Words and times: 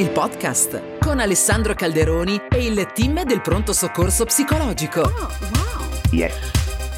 il 0.00 0.08
podcast 0.12 0.98
con 0.98 1.20
Alessandro 1.20 1.74
Calderoni 1.74 2.40
e 2.48 2.64
il 2.64 2.90
team 2.94 3.22
del 3.22 3.42
pronto 3.42 3.74
soccorso 3.74 4.24
psicologico. 4.24 5.02
Oh, 5.02 5.10
wow. 5.10 5.88
Yes. 6.10 6.32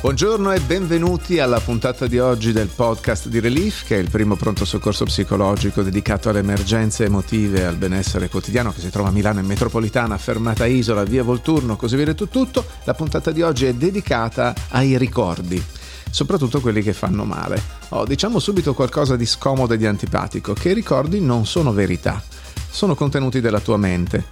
Buongiorno 0.00 0.52
e 0.52 0.60
benvenuti 0.60 1.40
alla 1.40 1.58
puntata 1.58 2.06
di 2.06 2.20
oggi 2.20 2.52
del 2.52 2.68
podcast 2.68 3.26
di 3.26 3.40
Relief, 3.40 3.84
che 3.84 3.96
è 3.96 3.98
il 3.98 4.08
primo 4.08 4.36
pronto 4.36 4.64
soccorso 4.64 5.04
psicologico 5.04 5.82
dedicato 5.82 6.28
alle 6.28 6.38
emergenze 6.38 7.06
emotive 7.06 7.62
e 7.62 7.64
al 7.64 7.74
benessere 7.74 8.28
quotidiano 8.28 8.72
che 8.72 8.78
si 8.78 8.90
trova 8.90 9.08
a 9.08 9.12
Milano 9.12 9.40
in 9.40 9.46
metropolitana, 9.46 10.16
fermata 10.16 10.64
Isola, 10.64 11.02
via 11.02 11.24
Volturno, 11.24 11.74
così 11.74 11.96
via 11.96 12.14
tutto, 12.14 12.28
tutto. 12.28 12.64
La 12.84 12.94
puntata 12.94 13.32
di 13.32 13.42
oggi 13.42 13.66
è 13.66 13.74
dedicata 13.74 14.54
ai 14.68 14.96
ricordi 14.96 15.60
soprattutto 16.08 16.60
quelli 16.60 16.82
che 16.82 16.92
fanno 16.92 17.24
male. 17.24 17.60
Oh, 17.88 18.04
diciamo 18.04 18.38
subito 18.38 18.74
qualcosa 18.74 19.16
di 19.16 19.26
scomodo 19.26 19.74
e 19.74 19.76
di 19.78 19.86
antipatico, 19.86 20.52
che 20.52 20.68
i 20.68 20.74
ricordi 20.74 21.20
non 21.20 21.46
sono 21.46 21.72
verità, 21.72 22.22
sono 22.72 22.94
contenuti 22.94 23.40
della 23.40 23.60
tua 23.60 23.76
mente. 23.76 24.24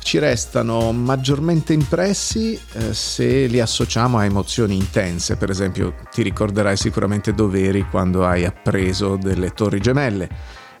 Ci 0.00 0.18
restano 0.18 0.92
maggiormente 0.92 1.72
impressi 1.72 2.56
eh, 2.74 2.94
se 2.94 3.46
li 3.46 3.58
associamo 3.58 4.18
a 4.18 4.24
emozioni 4.24 4.76
intense, 4.76 5.36
per 5.36 5.50
esempio 5.50 5.94
ti 6.12 6.22
ricorderai 6.22 6.76
sicuramente 6.76 7.34
dove 7.34 7.64
eri 7.64 7.84
quando 7.90 8.24
hai 8.24 8.44
appreso 8.44 9.16
delle 9.16 9.50
torri 9.50 9.80
gemelle 9.80 10.28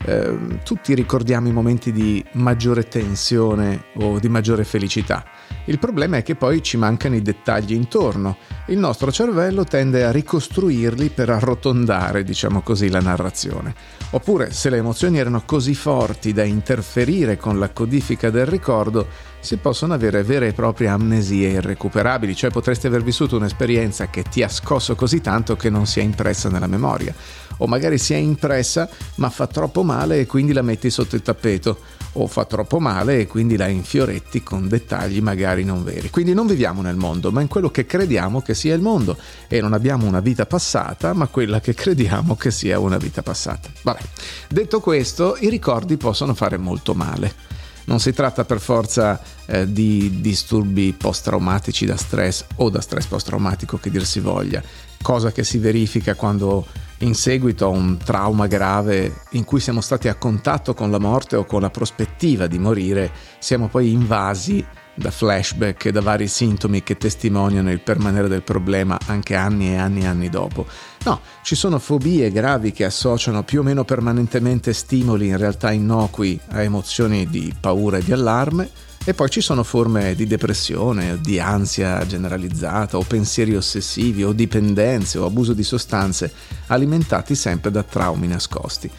eh, 0.04 0.60
tutti 0.62 0.94
ricordiamo 0.94 1.48
i 1.48 1.52
momenti 1.52 1.92
di 1.92 2.24
maggiore 2.32 2.88
tensione 2.88 3.86
o 3.94 4.18
di 4.18 4.28
maggiore 4.28 4.64
felicità. 4.64 5.24
Il 5.66 5.78
problema 5.78 6.18
è 6.18 6.22
che 6.22 6.36
poi 6.36 6.62
ci 6.62 6.76
mancano 6.76 7.16
i 7.16 7.22
dettagli 7.22 7.72
intorno. 7.72 8.36
Il 8.66 8.78
nostro 8.78 9.10
cervello 9.10 9.64
tende 9.64 10.04
a 10.04 10.12
ricostruirli 10.12 11.08
per 11.08 11.30
arrotondare, 11.30 12.22
diciamo 12.22 12.60
così, 12.60 12.88
la 12.88 13.00
narrazione. 13.00 13.74
Oppure, 14.10 14.52
se 14.52 14.70
le 14.70 14.76
emozioni 14.76 15.18
erano 15.18 15.42
così 15.44 15.74
forti 15.74 16.32
da 16.32 16.44
interferire 16.44 17.36
con 17.36 17.58
la 17.58 17.70
codifica 17.70 18.30
del 18.30 18.46
ricordo, 18.46 19.08
si 19.46 19.58
possono 19.58 19.94
avere 19.94 20.24
vere 20.24 20.48
e 20.48 20.52
proprie 20.52 20.88
amnesie 20.88 21.50
irrecuperabili, 21.50 22.34
cioè 22.34 22.50
potresti 22.50 22.88
aver 22.88 23.04
vissuto 23.04 23.36
un'esperienza 23.36 24.08
che 24.08 24.24
ti 24.24 24.42
ha 24.42 24.48
scosso 24.48 24.96
così 24.96 25.20
tanto 25.20 25.54
che 25.54 25.70
non 25.70 25.86
si 25.86 26.00
è 26.00 26.02
impressa 26.02 26.48
nella 26.48 26.66
memoria 26.66 27.14
o 27.58 27.66
magari 27.68 27.96
si 27.96 28.12
è 28.12 28.16
impressa 28.16 28.88
ma 29.14 29.30
fa 29.30 29.46
troppo 29.46 29.84
male 29.84 30.18
e 30.18 30.26
quindi 30.26 30.52
la 30.52 30.62
metti 30.62 30.90
sotto 30.90 31.14
il 31.14 31.22
tappeto 31.22 31.78
o 32.14 32.26
fa 32.26 32.44
troppo 32.44 32.80
male 32.80 33.20
e 33.20 33.26
quindi 33.28 33.56
la 33.56 33.68
infioretti 33.68 34.42
con 34.42 34.66
dettagli 34.66 35.20
magari 35.20 35.62
non 35.62 35.84
veri. 35.84 36.10
Quindi 36.10 36.34
non 36.34 36.48
viviamo 36.48 36.82
nel 36.82 36.96
mondo, 36.96 37.30
ma 37.30 37.40
in 37.40 37.46
quello 37.46 37.70
che 37.70 37.86
crediamo 37.86 38.40
che 38.40 38.54
sia 38.54 38.74
il 38.74 38.80
mondo 38.80 39.16
e 39.46 39.60
non 39.60 39.74
abbiamo 39.74 40.06
una 40.06 40.20
vita 40.20 40.44
passata, 40.44 41.12
ma 41.12 41.28
quella 41.28 41.60
che 41.60 41.72
crediamo 41.72 42.34
che 42.34 42.50
sia 42.50 42.80
una 42.80 42.96
vita 42.96 43.22
passata. 43.22 43.68
Vabbè. 43.82 44.00
Detto 44.48 44.80
questo, 44.80 45.36
i 45.38 45.48
ricordi 45.50 45.96
possono 45.96 46.34
fare 46.34 46.56
molto 46.56 46.94
male. 46.94 47.54
Non 47.86 48.00
si 48.00 48.12
tratta 48.12 48.44
per 48.44 48.60
forza 48.60 49.20
eh, 49.46 49.70
di 49.70 50.20
disturbi 50.20 50.92
post-traumatici 50.92 51.86
da 51.86 51.96
stress 51.96 52.44
o 52.56 52.68
da 52.68 52.80
stress 52.80 53.06
post-traumatico 53.06 53.78
che 53.78 53.90
dir 53.90 54.04
si 54.04 54.20
voglia, 54.20 54.62
cosa 55.02 55.30
che 55.32 55.44
si 55.44 55.58
verifica 55.58 56.14
quando 56.14 56.66
in 57.00 57.14
seguito 57.14 57.66
a 57.66 57.68
un 57.68 57.98
trauma 57.98 58.46
grave 58.46 59.22
in 59.30 59.44
cui 59.44 59.60
siamo 59.60 59.80
stati 59.80 60.08
a 60.08 60.14
contatto 60.14 60.74
con 60.74 60.90
la 60.90 60.98
morte 60.98 61.36
o 61.36 61.44
con 61.44 61.60
la 61.60 61.70
prospettiva 61.70 62.46
di 62.46 62.58
morire, 62.58 63.10
siamo 63.38 63.68
poi 63.68 63.92
invasi 63.92 64.64
da 64.96 65.10
flashback 65.10 65.86
e 65.86 65.92
da 65.92 66.00
vari 66.00 66.26
sintomi 66.26 66.82
che 66.82 66.96
testimoniano 66.96 67.70
il 67.70 67.80
permanere 67.80 68.28
del 68.28 68.42
problema 68.42 68.98
anche 69.06 69.34
anni 69.34 69.72
e 69.72 69.76
anni 69.76 70.02
e 70.02 70.06
anni 70.06 70.28
dopo. 70.28 70.66
No, 71.04 71.20
ci 71.42 71.54
sono 71.54 71.78
fobie 71.78 72.30
gravi 72.32 72.72
che 72.72 72.84
associano 72.84 73.44
più 73.44 73.60
o 73.60 73.62
meno 73.62 73.84
permanentemente 73.84 74.72
stimoli 74.72 75.28
in 75.28 75.36
realtà 75.36 75.70
innocui 75.70 76.38
a 76.48 76.62
emozioni 76.62 77.28
di 77.28 77.54
paura 77.58 77.98
e 77.98 78.02
di 78.02 78.12
allarme 78.12 78.68
e 79.04 79.14
poi 79.14 79.30
ci 79.30 79.40
sono 79.40 79.62
forme 79.62 80.16
di 80.16 80.26
depressione, 80.26 81.20
di 81.20 81.38
ansia 81.38 82.04
generalizzata 82.04 82.98
o 82.98 83.02
pensieri 83.02 83.54
ossessivi 83.54 84.24
o 84.24 84.32
dipendenze 84.32 85.18
o 85.18 85.26
abuso 85.26 85.52
di 85.52 85.62
sostanze 85.62 86.32
alimentati 86.66 87.36
sempre 87.36 87.70
da 87.70 87.84
traumi 87.84 88.26
nascosti. 88.26 88.90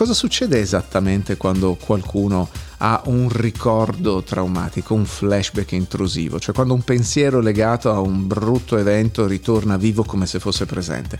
Cosa 0.00 0.14
succede 0.14 0.58
esattamente 0.58 1.36
quando 1.36 1.74
qualcuno 1.74 2.48
ha 2.78 3.02
un 3.04 3.28
ricordo 3.28 4.22
traumatico, 4.22 4.94
un 4.94 5.04
flashback 5.04 5.72
intrusivo, 5.72 6.40
cioè 6.40 6.54
quando 6.54 6.72
un 6.72 6.80
pensiero 6.80 7.40
legato 7.40 7.92
a 7.92 8.00
un 8.00 8.26
brutto 8.26 8.78
evento 8.78 9.26
ritorna 9.26 9.76
vivo 9.76 10.02
come 10.02 10.24
se 10.24 10.38
fosse 10.38 10.64
presente? 10.64 11.18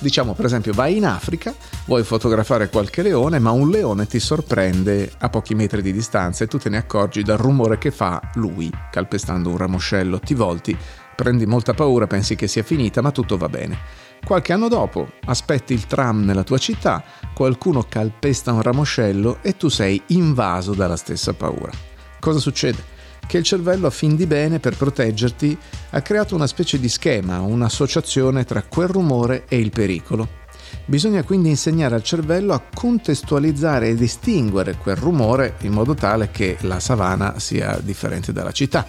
Diciamo 0.00 0.34
per 0.34 0.46
esempio 0.46 0.72
vai 0.72 0.96
in 0.96 1.06
Africa, 1.06 1.54
vuoi 1.84 2.02
fotografare 2.02 2.68
qualche 2.70 3.02
leone, 3.02 3.38
ma 3.38 3.52
un 3.52 3.70
leone 3.70 4.08
ti 4.08 4.18
sorprende 4.18 5.12
a 5.18 5.28
pochi 5.28 5.54
metri 5.54 5.80
di 5.80 5.92
distanza 5.92 6.42
e 6.42 6.48
tu 6.48 6.58
te 6.58 6.70
ne 6.70 6.78
accorgi 6.78 7.22
dal 7.22 7.38
rumore 7.38 7.78
che 7.78 7.92
fa 7.92 8.20
lui, 8.34 8.68
calpestando 8.90 9.48
un 9.48 9.58
ramoscello, 9.58 10.18
ti 10.18 10.34
volti, 10.34 10.76
prendi 11.14 11.46
molta 11.46 11.72
paura, 11.72 12.08
pensi 12.08 12.34
che 12.34 12.48
sia 12.48 12.64
finita, 12.64 13.00
ma 13.00 13.12
tutto 13.12 13.36
va 13.36 13.48
bene. 13.48 14.06
Qualche 14.24 14.52
anno 14.52 14.68
dopo 14.68 15.08
aspetti 15.26 15.72
il 15.72 15.86
tram 15.86 16.24
nella 16.24 16.44
tua 16.44 16.58
città, 16.58 17.02
qualcuno 17.34 17.84
calpesta 17.88 18.52
un 18.52 18.62
ramoscello 18.62 19.38
e 19.42 19.56
tu 19.56 19.68
sei 19.68 20.00
invaso 20.08 20.74
dalla 20.74 20.96
stessa 20.96 21.32
paura. 21.32 21.72
Cosa 22.20 22.38
succede? 22.38 22.96
che 23.28 23.36
il 23.36 23.44
cervello 23.44 23.86
a 23.86 23.90
fin 23.90 24.16
di 24.16 24.26
bene 24.26 24.58
per 24.58 24.74
proteggerti 24.74 25.56
ha 25.90 26.00
creato 26.00 26.34
una 26.34 26.46
specie 26.46 26.80
di 26.80 26.88
schema, 26.88 27.40
un'associazione 27.40 28.44
tra 28.44 28.62
quel 28.62 28.88
rumore 28.88 29.44
e 29.48 29.58
il 29.58 29.68
pericolo. 29.68 30.46
Bisogna 30.86 31.22
quindi 31.22 31.50
insegnare 31.50 31.94
al 31.94 32.02
cervello 32.02 32.54
a 32.54 32.62
contestualizzare 32.74 33.88
e 33.88 33.94
distinguere 33.94 34.76
quel 34.76 34.96
rumore 34.96 35.56
in 35.60 35.72
modo 35.72 35.94
tale 35.94 36.30
che 36.30 36.56
la 36.62 36.80
savana 36.80 37.38
sia 37.38 37.78
differente 37.82 38.32
dalla 38.32 38.52
città. 38.52 38.86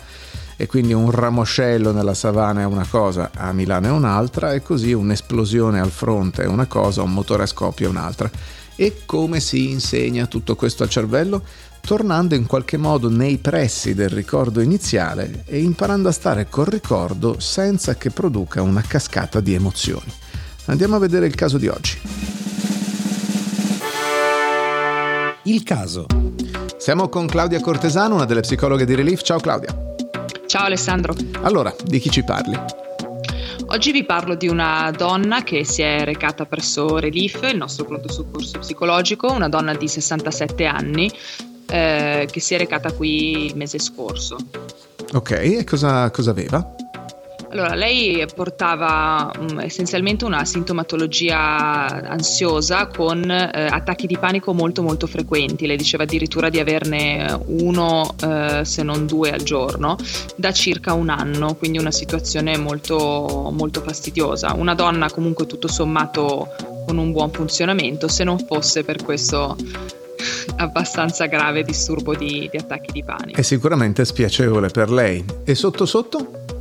E 0.61 0.67
quindi 0.67 0.91
un 0.91 1.09
ramoscello 1.09 1.93
nella 1.93 2.13
savana 2.13 2.59
è 2.59 2.65
una 2.65 2.85
cosa, 2.85 3.31
a 3.33 3.53
Milano 3.53 3.87
è 3.87 3.91
un'altra, 3.91 4.51
e 4.51 4.61
così 4.61 4.91
un'esplosione 4.91 5.79
al 5.79 5.89
fronte 5.89 6.43
è 6.43 6.47
una 6.47 6.65
cosa, 6.65 7.01
un 7.01 7.13
motore 7.13 7.43
a 7.43 7.45
scoppio 7.45 7.87
è 7.87 7.89
un'altra. 7.89 8.29
E 8.75 9.03
come 9.05 9.39
si 9.39 9.69
insegna 9.69 10.25
tutto 10.25 10.57
questo 10.57 10.83
al 10.83 10.89
cervello? 10.89 11.41
tornando 11.79 12.35
in 12.35 12.45
qualche 12.45 12.75
modo 12.75 13.09
nei 13.09 13.37
pressi 13.37 13.93
del 13.93 14.09
ricordo 14.09 14.59
iniziale 14.59 15.43
e 15.45 15.61
imparando 15.61 16.09
a 16.09 16.11
stare 16.11 16.49
col 16.49 16.65
ricordo 16.65 17.39
senza 17.39 17.95
che 17.95 18.11
produca 18.11 18.61
una 18.61 18.83
cascata 18.85 19.39
di 19.39 19.53
emozioni. 19.53 20.11
Andiamo 20.65 20.97
a 20.97 20.99
vedere 20.99 21.25
il 21.25 21.35
caso 21.35 21.57
di 21.57 21.69
oggi. 21.69 21.97
Il 25.43 25.63
caso. 25.63 26.05
Siamo 26.77 27.07
con 27.07 27.27
Claudia 27.27 27.61
Cortesano, 27.61 28.15
una 28.15 28.25
delle 28.25 28.41
psicologhe 28.41 28.85
di 28.85 28.93
Relief. 28.93 29.21
Ciao 29.21 29.39
Claudia. 29.39 29.88
Ciao 30.49 30.65
Alessandro. 30.65 31.13
Allora, 31.43 31.71
di 31.85 31.99
chi 31.99 32.09
ci 32.09 32.23
parli? 32.23 32.59
Oggi 33.67 33.91
vi 33.91 34.03
parlo 34.03 34.33
di 34.33 34.47
una 34.47 34.89
donna 34.89 35.43
che 35.43 35.63
si 35.63 35.83
è 35.83 36.03
recata 36.03 36.47
presso 36.47 36.97
Relief, 36.97 37.47
il 37.51 37.55
nostro 37.55 37.85
pronto 37.85 38.11
soccorso 38.11 38.57
psicologico, 38.57 39.31
una 39.31 39.47
donna 39.47 39.75
di 39.75 39.87
67 39.87 40.65
anni 40.65 41.11
eh, 41.67 42.27
che 42.31 42.39
si 42.39 42.55
è 42.55 42.57
recata 42.57 42.91
qui 42.91 43.45
il 43.45 43.57
mese 43.57 43.77
scorso. 43.77 44.37
Ok, 45.13 45.29
e 45.33 45.63
cosa, 45.65 46.09
cosa 46.09 46.31
aveva? 46.31 46.67
Allora, 47.51 47.73
lei 47.73 48.23
portava 48.33 49.31
um, 49.39 49.59
essenzialmente 49.59 50.23
una 50.23 50.45
sintomatologia 50.45 52.07
ansiosa 52.07 52.87
con 52.87 53.29
eh, 53.29 53.49
attacchi 53.65 54.05
di 54.05 54.17
panico 54.19 54.53
molto 54.53 54.83
molto 54.83 55.07
frequenti, 55.07 55.65
lei 55.65 55.75
diceva 55.75 56.03
addirittura 56.03 56.49
di 56.49 56.59
averne 56.59 57.39
uno 57.47 58.13
eh, 58.21 58.61
se 58.63 58.83
non 58.83 59.07
due 59.07 59.31
al 59.31 59.41
giorno 59.41 59.97
da 60.35 60.51
circa 60.51 60.93
un 60.93 61.09
anno, 61.09 61.55
quindi 61.55 61.79
una 61.79 61.91
situazione 61.91 62.55
molto 62.57 63.49
molto 63.51 63.81
fastidiosa. 63.81 64.53
Una 64.53 64.75
donna 64.75 65.09
comunque 65.09 65.47
tutto 65.47 65.67
sommato 65.67 66.49
con 66.85 66.97
un 66.97 67.11
buon 67.11 67.31
funzionamento, 67.31 68.07
se 68.07 68.23
non 68.23 68.37
fosse 68.37 68.83
per 68.83 69.03
questo 69.03 69.57
abbastanza 70.57 71.25
grave 71.25 71.63
disturbo 71.63 72.13
di, 72.13 72.47
di 72.51 72.57
attacchi 72.57 72.91
di 72.91 73.03
panico. 73.03 73.39
È 73.39 73.43
sicuramente 73.43 74.05
spiacevole 74.05 74.69
per 74.69 74.91
lei. 74.91 75.25
E 75.43 75.55
sotto 75.55 75.87
sotto? 75.87 76.58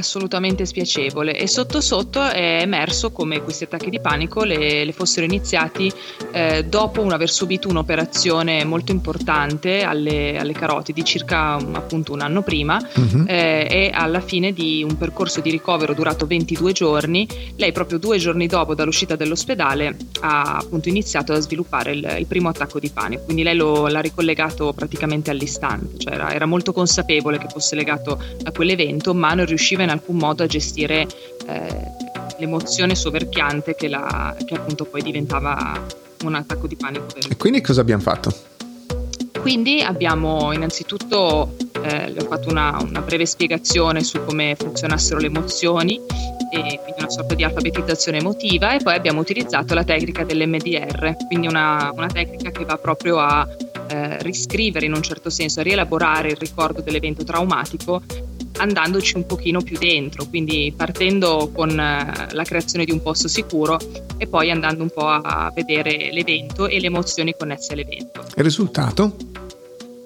Assolutamente 0.00 0.66
spiacevole 0.66 1.36
e 1.38 1.46
sotto 1.46 1.80
sotto 1.80 2.22
è 2.22 2.58
emerso 2.60 3.12
come 3.12 3.40
questi 3.42 3.64
attacchi 3.64 3.90
di 3.90 4.00
panico 4.00 4.42
le, 4.42 4.84
le 4.84 4.92
fossero 4.92 5.24
iniziati 5.24 5.92
eh, 6.32 6.64
dopo 6.64 7.02
un 7.02 7.12
aver 7.12 7.30
subito 7.30 7.68
un'operazione 7.68 8.64
molto 8.64 8.92
importante 8.92 9.82
alle, 9.82 10.36
alle 10.38 10.52
carotidi 10.52 11.04
circa 11.04 11.54
appunto 11.54 12.12
un 12.12 12.20
anno 12.20 12.42
prima 12.42 12.78
uh-huh. 12.78 13.24
eh, 13.26 13.66
e 13.70 13.90
alla 13.92 14.20
fine 14.20 14.52
di 14.52 14.82
un 14.82 14.96
percorso 14.96 15.40
di 15.40 15.50
ricovero 15.50 15.94
durato 15.94 16.26
22 16.26 16.72
giorni 16.72 17.28
lei 17.56 17.72
proprio 17.72 17.98
due 17.98 18.18
giorni 18.18 18.46
dopo 18.46 18.74
dall'uscita 18.74 19.16
dall'ospedale 19.16 19.96
ha 20.20 20.56
appunto 20.56 20.88
iniziato 20.88 21.32
a 21.32 21.40
sviluppare 21.40 21.92
il, 21.92 22.16
il 22.18 22.26
primo 22.26 22.48
attacco 22.48 22.78
di 22.78 22.90
panico 22.90 23.24
quindi 23.24 23.42
lei 23.42 23.56
lo, 23.56 23.86
l'ha 23.86 24.00
ricollegato 24.00 24.72
praticamente 24.72 25.30
all'istante 25.30 25.98
cioè 25.98 26.14
era, 26.14 26.32
era 26.32 26.46
molto 26.46 26.72
consapevole 26.72 27.38
che 27.38 27.48
fosse 27.48 27.74
legato 27.74 28.20
a 28.42 28.50
quell'evento 28.50 29.14
ma 29.14 29.34
non 29.34 29.46
riusciva 29.46 29.82
in 29.82 29.89
in 29.90 29.98
alcun 29.98 30.16
modo 30.16 30.42
a 30.42 30.46
gestire 30.46 31.06
eh, 31.46 31.90
l'emozione 32.38 32.94
soverchiante 32.94 33.74
che, 33.74 33.88
la, 33.88 34.34
che 34.44 34.54
appunto 34.54 34.84
poi 34.84 35.02
diventava 35.02 35.86
un 36.24 36.34
attacco 36.34 36.66
di 36.66 36.76
panico. 36.76 37.06
E 37.28 37.36
quindi 37.36 37.60
cosa 37.60 37.80
abbiamo 37.80 38.02
fatto? 38.02 38.32
Quindi 39.40 39.80
abbiamo 39.80 40.52
innanzitutto 40.52 41.56
eh, 41.82 42.14
ho 42.18 42.24
fatto 42.26 42.50
una, 42.50 42.76
una, 42.80 43.00
breve 43.00 43.24
spiegazione 43.24 44.02
su 44.04 44.22
come 44.24 44.54
funzionassero 44.54 45.18
le 45.18 45.26
emozioni 45.26 45.98
e 46.52 46.80
quindi 46.82 46.98
una 46.98 47.08
sorta 47.08 47.34
di 47.34 47.42
alfabetizzazione 47.42 48.18
emotiva 48.18 48.74
e 48.74 48.82
poi 48.82 48.94
abbiamo 48.94 49.20
utilizzato 49.20 49.72
la 49.72 49.84
tecnica 49.84 50.24
dell'MDR, 50.24 51.16
quindi 51.26 51.46
una, 51.46 51.90
una 51.94 52.08
tecnica 52.08 52.50
che 52.50 52.64
va 52.66 52.76
proprio 52.76 53.18
a 53.18 53.48
eh, 53.88 54.22
riscrivere 54.22 54.84
in 54.84 54.94
un 54.94 55.02
certo 55.02 55.30
senso, 55.30 55.60
a 55.60 55.62
rielaborare 55.62 56.28
il 56.28 56.36
ricordo 56.36 56.82
dell'evento 56.82 57.24
traumatico 57.24 58.02
andandoci 58.60 59.16
un 59.16 59.26
pochino 59.26 59.62
più 59.62 59.78
dentro, 59.78 60.26
quindi 60.26 60.72
partendo 60.76 61.50
con 61.52 61.70
eh, 61.70 62.28
la 62.30 62.44
creazione 62.44 62.84
di 62.84 62.92
un 62.92 63.02
posto 63.02 63.26
sicuro 63.26 63.78
e 64.18 64.26
poi 64.26 64.50
andando 64.50 64.82
un 64.82 64.90
po' 64.90 65.06
a 65.06 65.50
vedere 65.54 66.10
l'evento 66.12 66.68
e 66.68 66.78
le 66.78 66.86
emozioni 66.86 67.34
connesse 67.36 67.72
all'evento. 67.72 68.20
Il 68.36 68.44
risultato? 68.44 69.16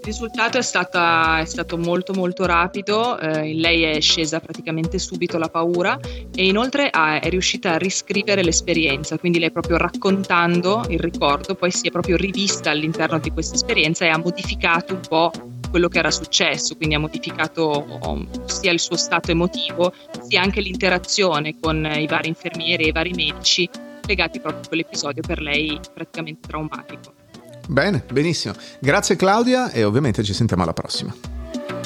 Il 0.05 0.11
risultato 0.11 0.59
è, 0.59 0.63
stata, 0.63 1.41
è, 1.41 1.47
stato 1.47 1.79
molto 1.79 2.13
molto 2.13 2.45
rapido, 2.45 3.19
eh, 3.19 3.55
lei 3.55 3.85
è 3.85 4.01
scesa 4.01 4.39
praticamente 4.39 4.99
subito 4.99 5.39
la 5.39 5.49
paura 5.49 5.99
e 6.35 6.47
inoltre 6.47 6.91
ha, 6.91 7.19
è 7.19 7.31
riuscita 7.31 7.73
a 7.73 7.79
riscrivere 7.79 8.45
l'esperienza, 8.45 9.17
quindi 9.17 9.39
lei 9.39 9.51
proprio 9.51 9.79
raccontando 9.79 10.85
il 10.91 10.99
ricordo, 10.99 11.55
poi 11.55 11.71
si 11.71 11.89
è 11.89 11.91
proprio 11.91 12.17
rivista 12.17 12.69
all'interno 12.69 13.19
di 13.19 13.31
questa 13.31 13.55
esperienza 13.55 14.05
e 14.05 14.09
ha 14.09 14.19
modificato 14.19 14.93
un 14.93 15.01
po' 15.09 15.33
quello 15.75 15.89
che 15.89 15.99
era 15.99 16.13
successo, 16.13 16.77
quindi 16.77 16.95
ha 16.95 17.01
modificato 17.01 17.99
um, 18.03 18.29
sia 18.45 18.71
il 18.71 18.79
suo 18.79 18.97
stato 18.97 19.33
emotivo, 19.33 19.93
sia 20.29 20.41
anche 20.41 20.61
l'interazione 20.61 21.59
con 21.59 21.85
i 21.85 22.07
vari 22.07 22.29
infermieri 22.29 22.85
e 22.85 22.89
i 22.91 22.93
vari 22.93 23.11
medici 23.11 23.69
legati 24.07 24.39
proprio 24.39 24.63
a 24.63 24.69
quell'episodio 24.69 25.21
per 25.27 25.41
lei 25.41 25.81
praticamente 25.93 26.47
traumatico. 26.47 27.15
Bene, 27.67 28.05
benissimo. 28.09 28.55
Grazie 28.79 29.17
Claudia 29.17 29.73
e 29.73 29.83
ovviamente 29.83 30.23
ci 30.23 30.33
sentiamo 30.33 30.63
alla 30.63 30.75
prossima. 30.75 31.13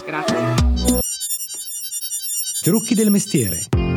Grazie. 0.04 0.36
Trucchi 2.60 2.94
del 2.94 3.10
mestiere. 3.10 3.87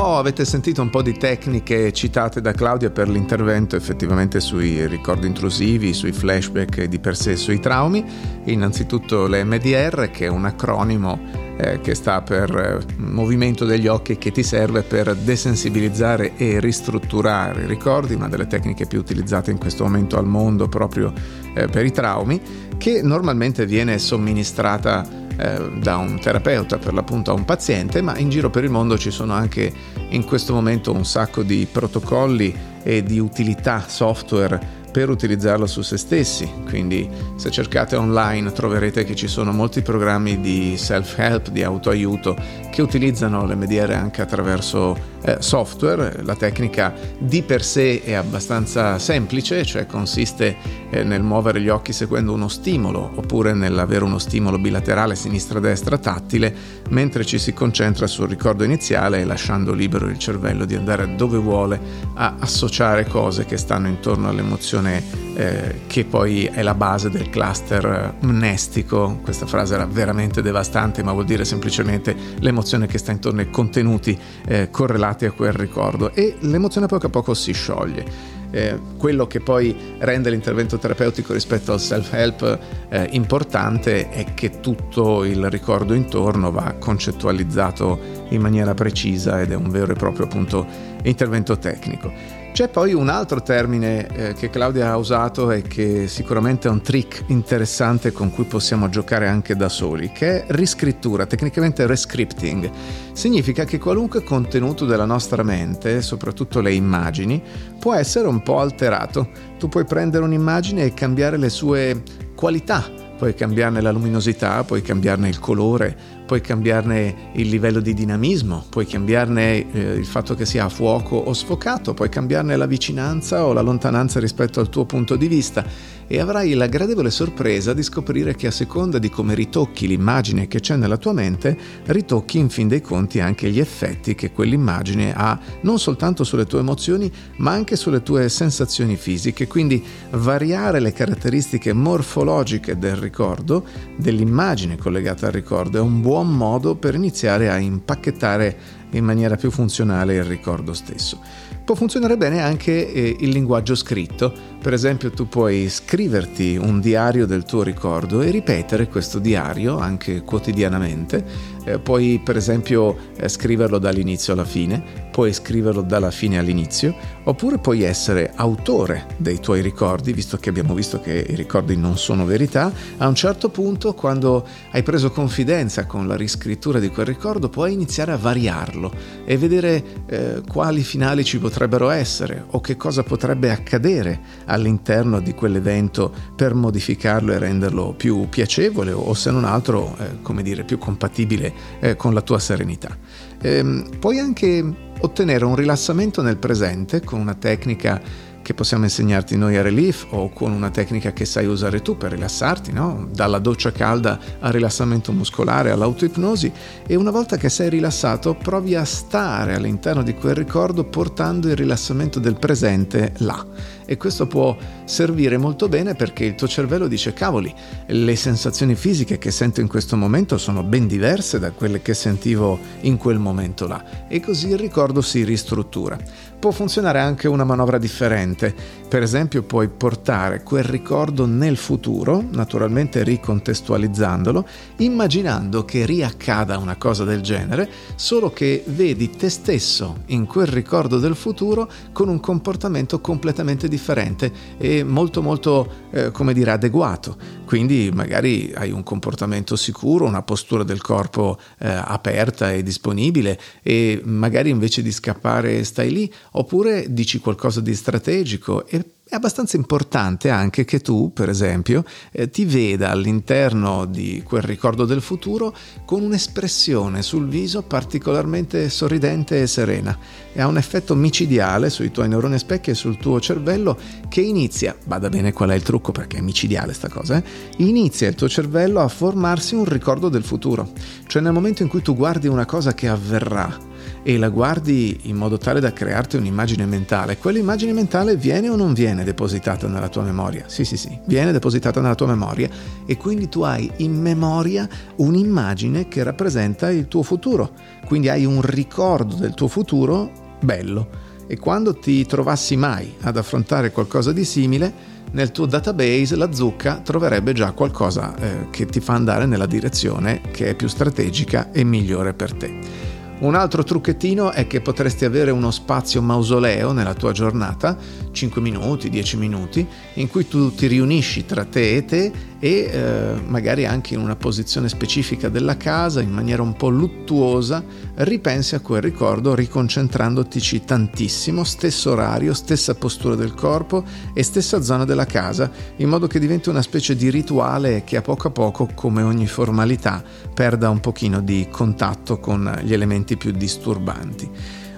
Avete 0.00 0.44
sentito 0.44 0.80
un 0.80 0.90
po' 0.90 1.02
di 1.02 1.16
tecniche 1.16 1.92
citate 1.92 2.40
da 2.40 2.52
Claudia 2.52 2.90
per 2.90 3.08
l'intervento 3.08 3.74
effettivamente 3.74 4.38
sui 4.40 4.86
ricordi 4.86 5.26
intrusivi, 5.26 5.92
sui 5.92 6.12
flashback 6.12 6.78
e 6.78 6.88
di 6.88 6.98
per 6.98 7.16
sé 7.16 7.34
sui 7.34 7.58
traumi. 7.58 8.04
Innanzitutto 8.44 9.26
l'MDR 9.26 10.10
che 10.10 10.26
è 10.26 10.28
un 10.28 10.44
acronimo 10.44 11.18
eh, 11.56 11.80
che 11.80 11.94
sta 11.94 12.22
per 12.22 12.54
eh, 12.54 12.94
movimento 12.98 13.64
degli 13.64 13.86
occhi 13.86 14.18
che 14.18 14.30
ti 14.30 14.42
serve 14.42 14.82
per 14.82 15.14
desensibilizzare 15.16 16.36
e 16.36 16.60
ristrutturare 16.60 17.62
i 17.62 17.66
ricordi, 17.66 18.14
una 18.14 18.28
delle 18.28 18.46
tecniche 18.46 18.86
più 18.86 18.98
utilizzate 18.98 19.50
in 19.50 19.58
questo 19.58 19.84
momento 19.84 20.16
al 20.16 20.26
mondo 20.26 20.68
proprio 20.68 21.12
eh, 21.54 21.66
per 21.66 21.84
i 21.84 21.90
traumi, 21.90 22.40
che 22.76 23.02
normalmente 23.02 23.66
viene 23.66 23.98
somministrata 23.98 25.26
eh, 25.38 25.70
da 25.78 25.96
un 25.96 26.18
terapeuta 26.20 26.78
per 26.78 26.92
l'appunto 26.92 27.30
a 27.30 27.34
un 27.34 27.44
paziente, 27.44 28.02
ma 28.02 28.18
in 28.18 28.28
giro 28.28 28.50
per 28.50 28.64
il 28.64 28.70
mondo 28.70 28.98
ci 28.98 29.10
sono 29.10 29.32
anche 29.32 29.72
in 30.08 30.24
questo 30.24 30.52
momento 30.52 30.92
un 30.92 31.04
sacco 31.04 31.42
di 31.42 31.66
protocolli 31.70 32.54
e 32.82 33.02
di 33.02 33.18
utilità 33.18 33.84
software 33.86 34.77
per 34.98 35.10
utilizzarlo 35.10 35.68
su 35.68 35.82
se 35.82 35.96
stessi. 35.96 36.50
Quindi 36.66 37.08
se 37.36 37.52
cercate 37.52 37.94
online 37.94 38.50
troverete 38.50 39.04
che 39.04 39.14
ci 39.14 39.28
sono 39.28 39.52
molti 39.52 39.80
programmi 39.80 40.40
di 40.40 40.76
self-help, 40.76 41.50
di 41.50 41.62
autoaiuto, 41.62 42.34
che 42.68 42.82
utilizzano 42.82 43.44
l'MDR 43.44 43.92
anche 43.92 44.22
attraverso 44.22 44.96
eh, 45.22 45.36
software. 45.38 46.22
La 46.22 46.34
tecnica 46.34 46.92
di 47.16 47.42
per 47.42 47.62
sé 47.62 48.02
è 48.02 48.14
abbastanza 48.14 48.98
semplice, 48.98 49.64
cioè 49.64 49.86
consiste 49.86 50.56
eh, 50.90 51.04
nel 51.04 51.22
muovere 51.22 51.60
gli 51.60 51.68
occhi 51.68 51.92
seguendo 51.92 52.32
uno 52.32 52.48
stimolo 52.48 53.10
oppure 53.14 53.52
nell'avere 53.54 54.04
uno 54.04 54.18
stimolo 54.18 54.58
bilaterale 54.58 55.14
sinistra-destra 55.14 55.98
tattile, 55.98 56.54
mentre 56.90 57.24
ci 57.24 57.38
si 57.38 57.52
concentra 57.52 58.06
sul 58.06 58.28
ricordo 58.28 58.64
iniziale 58.64 59.24
lasciando 59.24 59.72
libero 59.72 60.06
il 60.06 60.18
cervello 60.18 60.64
di 60.64 60.74
andare 60.74 61.14
dove 61.14 61.38
vuole 61.38 61.80
a 62.14 62.34
associare 62.40 63.06
cose 63.06 63.44
che 63.44 63.56
stanno 63.56 63.88
intorno 63.88 64.28
all'emozione 64.28 64.87
eh, 64.96 65.80
che 65.86 66.04
poi 66.04 66.46
è 66.46 66.62
la 66.62 66.74
base 66.74 67.10
del 67.10 67.30
cluster 67.30 68.14
mnestico. 68.20 69.20
Questa 69.22 69.46
frase 69.46 69.74
era 69.74 69.86
veramente 69.86 70.42
devastante, 70.42 71.02
ma 71.02 71.12
vuol 71.12 71.26
dire 71.26 71.44
semplicemente 71.44 72.14
l'emozione 72.38 72.86
che 72.86 72.98
sta 72.98 73.12
intorno 73.12 73.40
ai 73.40 73.50
contenuti 73.50 74.18
eh, 74.46 74.70
correlati 74.70 75.26
a 75.26 75.32
quel 75.32 75.52
ricordo 75.52 76.12
e 76.12 76.36
l'emozione 76.40 76.86
poco 76.86 77.06
a 77.06 77.10
poco 77.10 77.34
si 77.34 77.52
scioglie. 77.52 78.36
Eh, 78.50 78.78
quello 78.96 79.26
che 79.26 79.40
poi 79.40 79.76
rende 79.98 80.30
l'intervento 80.30 80.78
terapeutico 80.78 81.34
rispetto 81.34 81.72
al 81.72 81.80
self-help 81.80 82.58
eh, 82.88 83.08
importante 83.10 84.08
è 84.08 84.32
che 84.32 84.60
tutto 84.60 85.22
il 85.24 85.50
ricordo 85.50 85.92
intorno 85.92 86.50
va 86.50 86.74
concettualizzato 86.78 88.26
in 88.30 88.40
maniera 88.40 88.72
precisa 88.72 89.42
ed 89.42 89.52
è 89.52 89.54
un 89.54 89.68
vero 89.68 89.92
e 89.92 89.96
proprio 89.96 90.24
appunto 90.24 90.66
intervento 91.02 91.58
tecnico. 91.58 92.37
C'è 92.58 92.66
poi 92.66 92.92
un 92.92 93.08
altro 93.08 93.40
termine 93.40 94.08
eh, 94.08 94.32
che 94.32 94.50
Claudia 94.50 94.90
ha 94.90 94.96
usato 94.96 95.52
e 95.52 95.62
che 95.62 96.08
sicuramente 96.08 96.66
è 96.66 96.70
un 96.72 96.80
trick 96.80 97.22
interessante 97.28 98.10
con 98.10 98.32
cui 98.32 98.46
possiamo 98.46 98.88
giocare 98.88 99.28
anche 99.28 99.54
da 99.54 99.68
soli, 99.68 100.10
che 100.10 100.42
è 100.42 100.44
riscrittura, 100.48 101.24
tecnicamente 101.24 101.86
rescripting. 101.86 102.68
Significa 103.12 103.62
che 103.62 103.78
qualunque 103.78 104.24
contenuto 104.24 104.86
della 104.86 105.04
nostra 105.04 105.44
mente, 105.44 106.02
soprattutto 106.02 106.60
le 106.60 106.72
immagini, 106.72 107.40
può 107.78 107.94
essere 107.94 108.26
un 108.26 108.42
po' 108.42 108.58
alterato. 108.58 109.28
Tu 109.56 109.68
puoi 109.68 109.84
prendere 109.84 110.24
un'immagine 110.24 110.82
e 110.82 110.94
cambiare 110.94 111.36
le 111.36 111.50
sue 111.50 112.02
qualità, 112.34 112.84
puoi 113.16 113.34
cambiarne 113.34 113.80
la 113.80 113.92
luminosità, 113.92 114.64
puoi 114.64 114.82
cambiarne 114.82 115.28
il 115.28 115.38
colore, 115.38 115.96
puoi 116.28 116.42
cambiarne 116.42 117.30
il 117.32 117.48
livello 117.48 117.80
di 117.80 117.94
dinamismo, 117.94 118.66
puoi 118.68 118.84
cambiarne 118.84 119.72
eh, 119.72 119.94
il 119.94 120.04
fatto 120.04 120.34
che 120.34 120.44
sia 120.44 120.66
a 120.66 120.68
fuoco 120.68 121.16
o 121.16 121.32
sfocato, 121.32 121.94
puoi 121.94 122.10
cambiarne 122.10 122.54
la 122.54 122.66
vicinanza 122.66 123.46
o 123.46 123.54
la 123.54 123.62
lontananza 123.62 124.20
rispetto 124.20 124.60
al 124.60 124.68
tuo 124.68 124.84
punto 124.84 125.16
di 125.16 125.26
vista 125.26 125.64
e 126.10 126.20
avrai 126.20 126.54
la 126.54 126.66
gradevole 126.66 127.10
sorpresa 127.10 127.74
di 127.74 127.82
scoprire 127.82 128.34
che 128.34 128.46
a 128.46 128.50
seconda 128.50 128.98
di 128.98 129.10
come 129.10 129.34
ritocchi 129.34 129.86
l'immagine 129.86 130.48
che 130.48 130.60
c'è 130.60 130.76
nella 130.76 130.96
tua 130.96 131.12
mente, 131.12 131.56
ritocchi 131.84 132.38
in 132.38 132.48
fin 132.48 132.66
dei 132.66 132.80
conti 132.80 133.20
anche 133.20 133.50
gli 133.50 133.60
effetti 133.60 134.14
che 134.14 134.32
quell'immagine 134.32 135.14
ha 135.14 135.38
non 135.62 135.78
soltanto 135.78 136.24
sulle 136.24 136.46
tue 136.46 136.60
emozioni, 136.60 137.12
ma 137.36 137.52
anche 137.52 137.76
sulle 137.76 138.02
tue 138.02 138.28
sensazioni 138.30 138.96
fisiche. 138.96 139.46
Quindi 139.46 139.82
variare 140.12 140.80
le 140.80 140.92
caratteristiche 140.92 141.74
morfologiche 141.74 142.78
del 142.78 142.96
ricordo, 142.96 143.64
dell'immagine 143.96 144.76
collegata 144.76 145.26
al 145.26 145.32
ricordo, 145.32 145.76
è 145.78 145.82
un 145.82 146.00
buon 146.00 146.17
modo 146.24 146.74
per 146.74 146.94
iniziare 146.94 147.50
a 147.50 147.56
impacchettare 147.58 148.56
in 148.90 149.04
maniera 149.04 149.36
più 149.36 149.50
funzionale 149.50 150.14
il 150.14 150.24
ricordo 150.24 150.72
stesso. 150.72 151.20
Può 151.64 151.74
funzionare 151.74 152.16
bene 152.16 152.40
anche 152.40 152.90
eh, 152.90 153.16
il 153.20 153.28
linguaggio 153.28 153.74
scritto, 153.74 154.32
per 154.58 154.72
esempio 154.72 155.10
tu 155.10 155.28
puoi 155.28 155.68
scriverti 155.68 156.56
un 156.56 156.80
diario 156.80 157.26
del 157.26 157.44
tuo 157.44 157.62
ricordo 157.62 158.22
e 158.22 158.30
ripetere 158.30 158.88
questo 158.88 159.18
diario 159.18 159.78
anche 159.78 160.22
quotidianamente, 160.22 161.22
eh, 161.64 161.78
puoi 161.78 162.22
per 162.24 162.36
esempio 162.36 162.96
eh, 163.16 163.28
scriverlo 163.28 163.78
dall'inizio 163.78 164.32
alla 164.32 164.46
fine, 164.46 164.82
puoi 165.10 165.34
scriverlo 165.34 165.82
dalla 165.82 166.10
fine 166.10 166.38
all'inizio, 166.38 166.94
oppure 167.24 167.58
puoi 167.58 167.82
essere 167.82 168.32
autore 168.34 169.06
dei 169.18 169.38
tuoi 169.38 169.60
ricordi, 169.60 170.14
visto 170.14 170.38
che 170.38 170.48
abbiamo 170.48 170.72
visto 170.72 171.00
che 171.00 171.26
i 171.28 171.34
ricordi 171.34 171.76
non 171.76 171.98
sono 171.98 172.24
verità, 172.24 172.72
a 172.96 173.06
un 173.06 173.14
certo 173.14 173.50
punto 173.50 173.92
quando 173.92 174.46
hai 174.70 174.82
preso 174.82 175.10
confidenza 175.10 175.84
con 175.84 176.06
la 176.06 176.16
riscrittura 176.16 176.78
di 176.78 176.88
quel 176.88 177.04
ricordo 177.04 177.50
puoi 177.50 177.74
iniziare 177.74 178.12
a 178.12 178.16
variarlo 178.16 178.77
e 179.24 179.36
vedere 179.36 179.84
eh, 180.06 180.42
quali 180.46 180.82
finali 180.82 181.24
ci 181.24 181.38
potrebbero 181.38 181.90
essere 181.90 182.44
o 182.50 182.60
che 182.60 182.76
cosa 182.76 183.02
potrebbe 183.02 183.50
accadere 183.50 184.20
all'interno 184.46 185.20
di 185.20 185.34
quell'evento 185.34 186.12
per 186.36 186.54
modificarlo 186.54 187.32
e 187.32 187.38
renderlo 187.38 187.94
più 187.96 188.28
piacevole 188.28 188.92
o 188.92 189.12
se 189.14 189.30
non 189.30 189.44
altro, 189.44 189.96
eh, 189.98 190.22
come 190.22 190.42
dire, 190.42 190.64
più 190.64 190.78
compatibile 190.78 191.52
eh, 191.80 191.96
con 191.96 192.14
la 192.14 192.22
tua 192.22 192.38
serenità. 192.38 192.96
Ehm, 193.40 193.98
puoi 193.98 194.18
anche 194.18 194.86
ottenere 195.00 195.44
un 195.44 195.54
rilassamento 195.54 196.22
nel 196.22 196.36
presente 196.36 197.02
con 197.02 197.20
una 197.20 197.34
tecnica 197.34 198.00
che 198.48 198.54
possiamo 198.54 198.84
insegnarti 198.84 199.36
noi 199.36 199.58
a 199.58 199.62
Relief 199.62 200.06
o 200.08 200.30
con 200.30 200.52
una 200.52 200.70
tecnica 200.70 201.12
che 201.12 201.26
sai 201.26 201.44
usare 201.44 201.82
tu 201.82 201.98
per 201.98 202.12
rilassarti, 202.12 202.72
no? 202.72 203.06
dalla 203.12 203.40
doccia 203.40 203.72
calda 203.72 204.18
al 204.38 204.52
rilassamento 204.52 205.12
muscolare, 205.12 205.70
all'autoipnosi 205.70 206.50
e 206.86 206.94
una 206.96 207.10
volta 207.10 207.36
che 207.36 207.50
sei 207.50 207.68
rilassato 207.68 208.32
provi 208.32 208.74
a 208.74 208.86
stare 208.86 209.54
all'interno 209.54 210.02
di 210.02 210.14
quel 210.14 210.34
ricordo 210.34 210.84
portando 210.84 211.48
il 211.48 211.56
rilassamento 211.56 212.20
del 212.20 212.38
presente 212.38 213.12
là 213.18 213.44
e 213.90 213.96
questo 213.96 214.26
può 214.26 214.54
servire 214.84 215.38
molto 215.38 215.66
bene 215.66 215.94
perché 215.94 216.26
il 216.26 216.34
tuo 216.34 216.46
cervello 216.46 216.88
dice 216.88 217.14
cavoli, 217.14 217.54
le 217.86 218.16
sensazioni 218.16 218.74
fisiche 218.74 219.16
che 219.16 219.30
sento 219.30 219.62
in 219.62 219.66
questo 219.66 219.96
momento 219.96 220.36
sono 220.36 220.62
ben 220.62 220.86
diverse 220.86 221.38
da 221.38 221.52
quelle 221.52 221.80
che 221.80 221.94
sentivo 221.94 222.58
in 222.82 222.98
quel 222.98 223.18
momento 223.18 223.66
là 223.66 224.06
e 224.06 224.20
così 224.20 224.48
il 224.48 224.58
ricordo 224.58 225.00
si 225.00 225.24
ristruttura. 225.24 225.98
Può 226.38 226.50
funzionare 226.52 227.00
anche 227.00 227.26
una 227.26 227.44
manovra 227.44 227.78
differente. 227.78 228.54
Per 228.88 229.02
esempio 229.02 229.42
puoi 229.42 229.68
portare 229.68 230.42
quel 230.42 230.64
ricordo 230.64 231.26
nel 231.26 231.56
futuro, 231.56 232.24
naturalmente 232.30 233.02
ricontestualizzandolo, 233.02 234.46
immaginando 234.76 235.64
che 235.64 235.84
riaccada 235.84 236.56
una 236.56 236.76
cosa 236.76 237.04
del 237.04 237.20
genere, 237.20 237.68
solo 237.96 238.32
che 238.32 238.62
vedi 238.66 239.10
te 239.10 239.28
stesso 239.28 240.04
in 240.06 240.26
quel 240.26 240.46
ricordo 240.46 240.98
del 240.98 241.16
futuro 241.16 241.70
con 241.92 242.08
un 242.08 242.20
comportamento 242.20 243.00
completamente 243.00 243.68
differente 243.68 244.32
e 244.56 244.84
molto 244.84 245.20
molto, 245.20 245.70
eh, 245.90 246.10
come 246.10 246.32
dire, 246.32 246.52
adeguato. 246.52 247.16
Quindi 247.44 247.90
magari 247.92 248.52
hai 248.54 248.70
un 248.70 248.82
comportamento 248.82 249.56
sicuro, 249.56 250.04
una 250.04 250.22
postura 250.22 250.62
del 250.62 250.80
corpo 250.80 251.38
eh, 251.58 251.68
aperta 251.68 252.52
e 252.52 252.62
disponibile 252.62 253.38
e 253.62 254.00
magari 254.04 254.50
invece 254.50 254.82
di 254.82 254.92
scappare 254.92 255.64
stai 255.64 255.90
lì 255.90 256.12
oppure 256.38 256.86
dici 256.92 257.18
qualcosa 257.18 257.60
di 257.60 257.74
strategico 257.74 258.66
e 258.66 258.84
è 259.08 259.14
abbastanza 259.14 259.56
importante 259.56 260.28
anche 260.28 260.66
che 260.66 260.80
tu, 260.80 261.12
per 261.14 261.30
esempio, 261.30 261.82
eh, 262.12 262.28
ti 262.28 262.44
veda 262.44 262.90
all'interno 262.90 263.86
di 263.86 264.22
quel 264.22 264.42
ricordo 264.42 264.84
del 264.84 265.00
futuro 265.00 265.56
con 265.86 266.02
un'espressione 266.02 267.00
sul 267.00 267.26
viso 267.26 267.62
particolarmente 267.62 268.68
sorridente 268.68 269.40
e 269.40 269.46
serena. 269.46 269.98
E 270.30 270.42
ha 270.42 270.46
un 270.46 270.58
effetto 270.58 270.94
micidiale 270.94 271.70
sui 271.70 271.90
tuoi 271.90 272.08
neuroni 272.08 272.34
a 272.34 272.38
specchio 272.38 272.72
e 272.72 272.76
sul 272.76 272.98
tuo 272.98 273.18
cervello 273.18 273.78
che 274.10 274.20
inizia, 274.20 274.76
bada 274.84 275.08
bene 275.08 275.32
qual 275.32 275.50
è 275.50 275.54
il 275.54 275.62
trucco 275.62 275.90
perché 275.90 276.18
è 276.18 276.20
micidiale 276.20 276.74
sta 276.74 276.90
cosa, 276.90 277.16
eh? 277.16 277.24
inizia 277.58 278.08
il 278.08 278.14
tuo 278.14 278.28
cervello 278.28 278.80
a 278.80 278.88
formarsi 278.88 279.54
un 279.54 279.64
ricordo 279.64 280.10
del 280.10 280.22
futuro. 280.22 280.70
Cioè 281.06 281.22
nel 281.22 281.32
momento 281.32 281.62
in 281.62 281.70
cui 281.70 281.80
tu 281.80 281.96
guardi 281.96 282.28
una 282.28 282.44
cosa 282.44 282.74
che 282.74 282.88
avverrà, 282.88 283.56
e 284.02 284.16
la 284.18 284.28
guardi 284.28 285.00
in 285.02 285.16
modo 285.16 285.38
tale 285.38 285.60
da 285.60 285.72
crearti 285.72 286.16
un'immagine 286.16 286.66
mentale, 286.66 287.16
quell'immagine 287.18 287.72
mentale 287.72 288.16
viene 288.16 288.48
o 288.48 288.56
non 288.56 288.72
viene 288.72 289.04
depositata 289.04 289.66
nella 289.66 289.88
tua 289.88 290.02
memoria? 290.02 290.44
Sì, 290.46 290.64
sì, 290.64 290.76
sì, 290.76 290.98
viene 291.06 291.32
depositata 291.32 291.80
nella 291.80 291.94
tua 291.94 292.06
memoria 292.06 292.48
e 292.86 292.96
quindi 292.96 293.28
tu 293.28 293.42
hai 293.42 293.70
in 293.78 294.00
memoria 294.00 294.68
un'immagine 294.96 295.88
che 295.88 296.02
rappresenta 296.02 296.70
il 296.70 296.88
tuo 296.88 297.02
futuro, 297.02 297.52
quindi 297.86 298.08
hai 298.08 298.24
un 298.24 298.40
ricordo 298.42 299.14
del 299.14 299.34
tuo 299.34 299.48
futuro 299.48 300.36
bello 300.40 301.06
e 301.26 301.36
quando 301.38 301.74
ti 301.74 302.06
trovassi 302.06 302.56
mai 302.56 302.94
ad 303.02 303.18
affrontare 303.18 303.70
qualcosa 303.70 304.12
di 304.12 304.24
simile, 304.24 304.96
nel 305.10 305.30
tuo 305.30 305.46
database 305.46 306.16
la 306.16 306.32
zucca 306.32 306.80
troverebbe 306.82 307.32
già 307.32 307.52
qualcosa 307.52 308.14
eh, 308.16 308.46
che 308.50 308.66
ti 308.66 308.80
fa 308.80 308.94
andare 308.94 309.26
nella 309.26 309.46
direzione 309.46 310.20
che 310.32 310.48
è 310.48 310.54
più 310.54 310.68
strategica 310.68 311.50
e 311.52 311.64
migliore 311.64 312.14
per 312.14 312.34
te. 312.34 312.87
Un 313.20 313.34
altro 313.34 313.64
trucchettino 313.64 314.30
è 314.30 314.46
che 314.46 314.60
potresti 314.60 315.04
avere 315.04 315.32
uno 315.32 315.50
spazio 315.50 316.00
mausoleo 316.00 316.70
nella 316.70 316.94
tua 316.94 317.10
giornata, 317.10 317.76
5 318.12 318.40
minuti, 318.40 318.88
10 318.88 319.16
minuti, 319.16 319.66
in 319.94 320.08
cui 320.08 320.28
tu 320.28 320.54
ti 320.54 320.68
riunisci 320.68 321.26
tra 321.26 321.44
te 321.44 321.74
e 321.74 321.84
te 321.84 322.12
e 322.40 322.70
eh, 322.70 323.20
magari 323.26 323.66
anche 323.66 323.94
in 323.94 324.00
una 324.00 324.14
posizione 324.14 324.68
specifica 324.68 325.28
della 325.28 325.56
casa, 325.56 326.00
in 326.00 326.12
maniera 326.12 326.42
un 326.42 326.54
po' 326.54 326.68
luttuosa, 326.68 327.64
ripensi 327.96 328.54
a 328.54 328.60
quel 328.60 328.82
ricordo 328.82 329.34
riconcentrandoti 329.34 330.64
tantissimo, 330.64 331.42
stesso 331.42 331.90
orario, 331.90 332.32
stessa 332.34 332.74
postura 332.76 333.16
del 333.16 333.34
corpo 333.34 333.84
e 334.14 334.22
stessa 334.22 334.62
zona 334.62 334.84
della 334.84 335.06
casa, 335.06 335.50
in 335.76 335.88
modo 335.88 336.06
che 336.06 336.20
diventi 336.20 336.48
una 336.48 336.62
specie 336.62 336.94
di 336.94 337.10
rituale 337.10 337.82
che 337.84 337.96
a 337.96 338.02
poco 338.02 338.28
a 338.28 338.30
poco, 338.30 338.68
come 338.74 339.02
ogni 339.02 339.26
formalità, 339.26 340.02
perda 340.32 340.70
un 340.70 340.78
pochino 340.78 341.20
di 341.20 341.48
contatto 341.50 342.20
con 342.20 342.60
gli 342.62 342.72
elementi 342.72 343.07
più 343.16 343.30
disturbanti. 343.32 344.30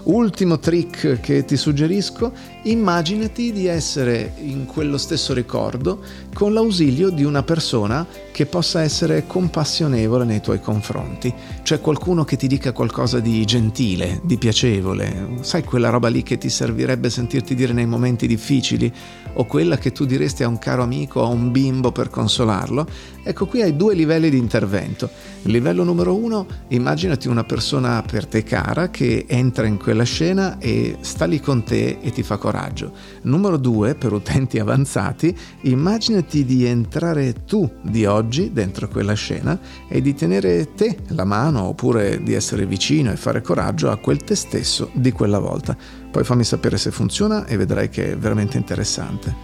Ultimo 0.02 0.58
trick 0.58 1.20
che 1.20 1.44
ti 1.44 1.58
suggerisco, 1.58 2.32
immaginati 2.62 3.52
di 3.52 3.66
essere 3.66 4.32
in 4.38 4.64
quello 4.64 4.96
stesso 4.96 5.34
ricordo 5.34 6.00
con 6.32 6.54
l'ausilio 6.54 7.10
di 7.10 7.22
una 7.22 7.42
persona 7.42 8.06
che 8.32 8.46
possa 8.46 8.82
essere 8.82 9.26
compassionevole 9.26 10.25
nei 10.25 10.40
tuoi 10.40 10.60
confronti, 10.60 11.32
cioè 11.62 11.80
qualcuno 11.80 12.25
che 12.25 12.37
ti 12.37 12.46
dica 12.46 12.72
qualcosa 12.72 13.20
di 13.20 13.44
gentile, 13.44 14.20
di 14.25 14.38
piacevole, 14.38 15.37
sai 15.42 15.64
quella 15.64 15.90
roba 15.90 16.08
lì 16.08 16.22
che 16.22 16.38
ti 16.38 16.49
servirebbe 16.49 17.10
sentirti 17.10 17.54
dire 17.54 17.75
nei 17.75 17.87
momenti 17.87 18.26
difficili 18.26 18.90
o 19.34 19.44
quella 19.44 19.76
che 19.76 19.92
tu 19.92 20.06
diresti 20.06 20.42
a 20.42 20.49
un 20.49 20.58
caro 20.58 20.82
amico 20.82 21.20
o 21.20 21.25
a 21.25 21.28
un 21.28 21.50
bimbo 21.52 21.92
per 21.92 22.08
consolarlo? 22.08 22.87
Ecco 23.23 23.47
qui 23.47 23.62
hai 23.62 23.77
due 23.77 23.95
livelli 23.95 24.31
di 24.31 24.39
intervento. 24.39 25.11
Livello 25.43 25.85
numero 25.85 26.15
uno, 26.15 26.47
immaginati 26.69 27.29
una 27.29 27.45
persona 27.45 28.03
per 28.03 28.27
te 28.27 28.43
cara 28.43 28.91
che 28.91 29.25
entra 29.29 29.67
in 29.67 29.79
quella 29.79 30.05
scena 30.05 30.59
e 30.59 30.97
sta 31.00 31.25
lì 31.25 31.41
con 31.41 31.62
te 31.62 31.99
e 32.00 32.11
ti 32.11 32.23
fa 32.23 32.37
coraggio. 32.37 32.93
Numero 33.23 33.57
due, 33.57 33.95
per 33.95 34.12
utenti 34.12 34.59
avanzati, 34.59 35.37
immaginati 35.62 36.45
di 36.45 36.65
entrare 36.65 37.45
tu 37.45 37.71
di 37.83 38.05
oggi 38.05 38.53
dentro 38.53 38.89
quella 38.89 39.15
scena 39.15 39.59
e 39.89 40.00
di 40.00 40.15
tenere 40.15 40.75
te 40.75 40.99
la 41.09 41.25
mano 41.25 41.65
oppure 41.65 42.23
di 42.23 42.35
essere 42.35 42.67
vicino 42.67 43.11
e 43.11 43.17
fare 43.17 43.43
coraggio 43.43 43.91
a 43.91 43.97
quel 43.97 44.23
te 44.25 44.35
stesso 44.35 44.91
di 44.93 45.12
quella 45.12 45.39
volta. 45.39 45.77
Poi 46.11 46.25
fammi 46.25 46.45
sapere 46.45 46.77
se 46.77 46.91
funziona 46.91 47.47
e 47.47 47.57
vedrai 47.57 47.89
che 47.89 48.12
è 48.12 48.17
veramente 48.17 48.57
interessante. 48.57 49.37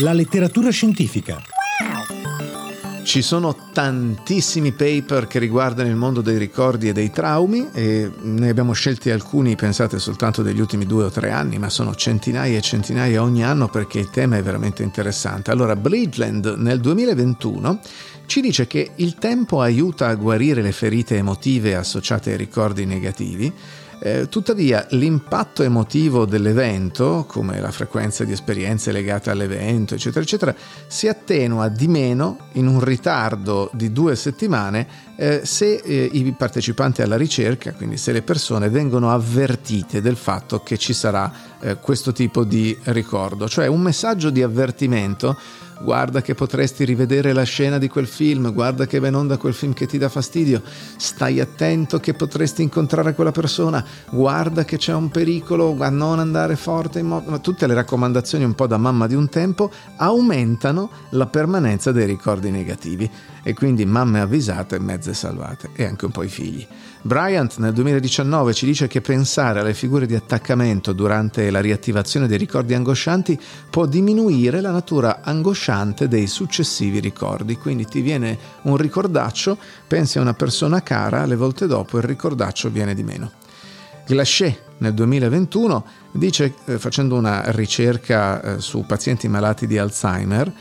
La 0.00 0.12
letteratura 0.12 0.70
scientifica. 0.70 1.51
Ci 3.02 3.20
sono 3.20 3.54
tantissimi 3.72 4.72
paper 4.72 5.26
che 5.26 5.38
riguardano 5.40 5.88
il 5.88 5.96
mondo 5.96 6.20
dei 6.20 6.38
ricordi 6.38 6.88
e 6.88 6.92
dei 6.92 7.10
traumi 7.10 7.68
e 7.72 8.10
ne 8.20 8.48
abbiamo 8.48 8.72
scelti 8.72 9.10
alcuni, 9.10 9.56
pensate 9.56 9.98
soltanto 9.98 10.42
degli 10.42 10.60
ultimi 10.60 10.86
due 10.86 11.04
o 11.04 11.10
tre 11.10 11.30
anni, 11.30 11.58
ma 11.58 11.68
sono 11.68 11.94
centinaia 11.94 12.56
e 12.56 12.60
centinaia 12.60 13.22
ogni 13.22 13.44
anno 13.44 13.68
perché 13.68 13.98
il 13.98 14.08
tema 14.10 14.36
è 14.36 14.42
veramente 14.42 14.82
interessante. 14.82 15.50
Allora, 15.50 15.74
Bridgeland 15.74 16.54
nel 16.58 16.80
2021 16.80 17.80
ci 18.26 18.40
dice 18.40 18.66
che 18.66 18.92
il 18.96 19.16
tempo 19.16 19.60
aiuta 19.60 20.06
a 20.06 20.14
guarire 20.14 20.62
le 20.62 20.72
ferite 20.72 21.16
emotive 21.16 21.74
associate 21.74 22.30
ai 22.30 22.36
ricordi 22.36 22.86
negativi 22.86 23.52
eh, 24.04 24.28
tuttavia 24.28 24.84
l'impatto 24.90 25.62
emotivo 25.62 26.24
dell'evento, 26.24 27.24
come 27.28 27.60
la 27.60 27.70
frequenza 27.70 28.24
di 28.24 28.32
esperienze 28.32 28.90
legate 28.90 29.30
all'evento, 29.30 29.94
eccetera, 29.94 30.24
eccetera, 30.24 30.54
si 30.88 31.06
attenua 31.06 31.68
di 31.68 31.86
meno 31.86 32.48
in 32.54 32.66
un 32.66 32.80
ritardo 32.80 33.70
di 33.72 33.92
due 33.92 34.16
settimane 34.16 35.12
eh, 35.14 35.42
se 35.44 35.74
eh, 35.74 36.10
i 36.12 36.32
partecipanti 36.32 37.00
alla 37.00 37.16
ricerca, 37.16 37.72
quindi 37.74 37.96
se 37.96 38.10
le 38.10 38.22
persone 38.22 38.68
vengono 38.70 39.12
avvertite 39.12 40.00
del 40.00 40.16
fatto 40.16 40.64
che 40.64 40.78
ci 40.78 40.94
sarà 40.94 41.32
eh, 41.60 41.76
questo 41.76 42.10
tipo 42.10 42.42
di 42.42 42.76
ricordo, 42.86 43.48
cioè 43.48 43.68
un 43.68 43.82
messaggio 43.82 44.30
di 44.30 44.42
avvertimento 44.42 45.38
guarda 45.82 46.22
che 46.22 46.34
potresti 46.34 46.84
rivedere 46.84 47.32
la 47.32 47.42
scena 47.42 47.78
di 47.78 47.88
quel 47.88 48.06
film, 48.06 48.52
guarda 48.52 48.86
che 48.86 48.98
va 48.98 49.08
in 49.08 49.14
onda 49.14 49.36
quel 49.36 49.54
film 49.54 49.72
che 49.72 49.86
ti 49.86 49.98
dà 49.98 50.08
fastidio, 50.08 50.62
stai 50.96 51.40
attento 51.40 51.98
che 51.98 52.14
potresti 52.14 52.62
incontrare 52.62 53.14
quella 53.14 53.32
persona, 53.32 53.84
guarda 54.10 54.64
che 54.64 54.76
c'è 54.76 54.94
un 54.94 55.10
pericolo 55.10 55.76
a 55.78 55.88
non 55.90 56.18
andare 56.18 56.56
forte 56.56 57.00
in 57.00 57.06
moto. 57.06 57.40
Tutte 57.40 57.66
le 57.66 57.74
raccomandazioni 57.74 58.44
un 58.44 58.54
po' 58.54 58.66
da 58.66 58.76
mamma 58.76 59.06
di 59.06 59.14
un 59.14 59.28
tempo 59.28 59.70
aumentano 59.96 60.90
la 61.10 61.26
permanenza 61.26 61.92
dei 61.92 62.06
ricordi 62.06 62.50
negativi 62.50 63.10
e 63.42 63.54
quindi 63.54 63.84
mamme 63.84 64.20
avvisate, 64.20 64.78
mezze 64.78 65.14
salvate 65.14 65.70
e 65.74 65.84
anche 65.84 66.04
un 66.04 66.12
po' 66.12 66.22
i 66.22 66.28
figli. 66.28 66.66
Bryant 67.04 67.58
nel 67.58 67.72
2019 67.72 68.54
ci 68.54 68.64
dice 68.64 68.86
che 68.86 69.00
pensare 69.00 69.58
alle 69.58 69.74
figure 69.74 70.06
di 70.06 70.14
attaccamento 70.14 70.92
durante 70.92 71.50
la 71.50 71.60
riattivazione 71.60 72.28
dei 72.28 72.38
ricordi 72.38 72.74
angoscianti 72.74 73.36
può 73.70 73.86
diminuire 73.86 74.60
la 74.60 74.70
natura 74.70 75.20
angosciante 75.20 76.06
dei 76.06 76.28
successivi 76.28 77.00
ricordi, 77.00 77.56
quindi 77.56 77.86
ti 77.86 78.02
viene 78.02 78.38
un 78.62 78.76
ricordaccio, 78.76 79.58
pensi 79.88 80.18
a 80.18 80.20
una 80.20 80.34
persona 80.34 80.84
cara, 80.84 81.26
le 81.26 81.34
volte 81.34 81.66
dopo 81.66 81.96
il 81.98 82.04
ricordaccio 82.04 82.70
viene 82.70 82.94
di 82.94 83.02
meno. 83.02 83.32
Glachet 84.06 84.70
nel 84.78 84.94
2021 84.94 85.84
dice, 86.12 86.54
eh, 86.66 86.78
facendo 86.78 87.16
una 87.16 87.50
ricerca 87.50 88.42
eh, 88.42 88.60
su 88.60 88.84
pazienti 88.86 89.26
malati 89.26 89.66
di 89.66 89.78
Alzheimer, 89.78 90.52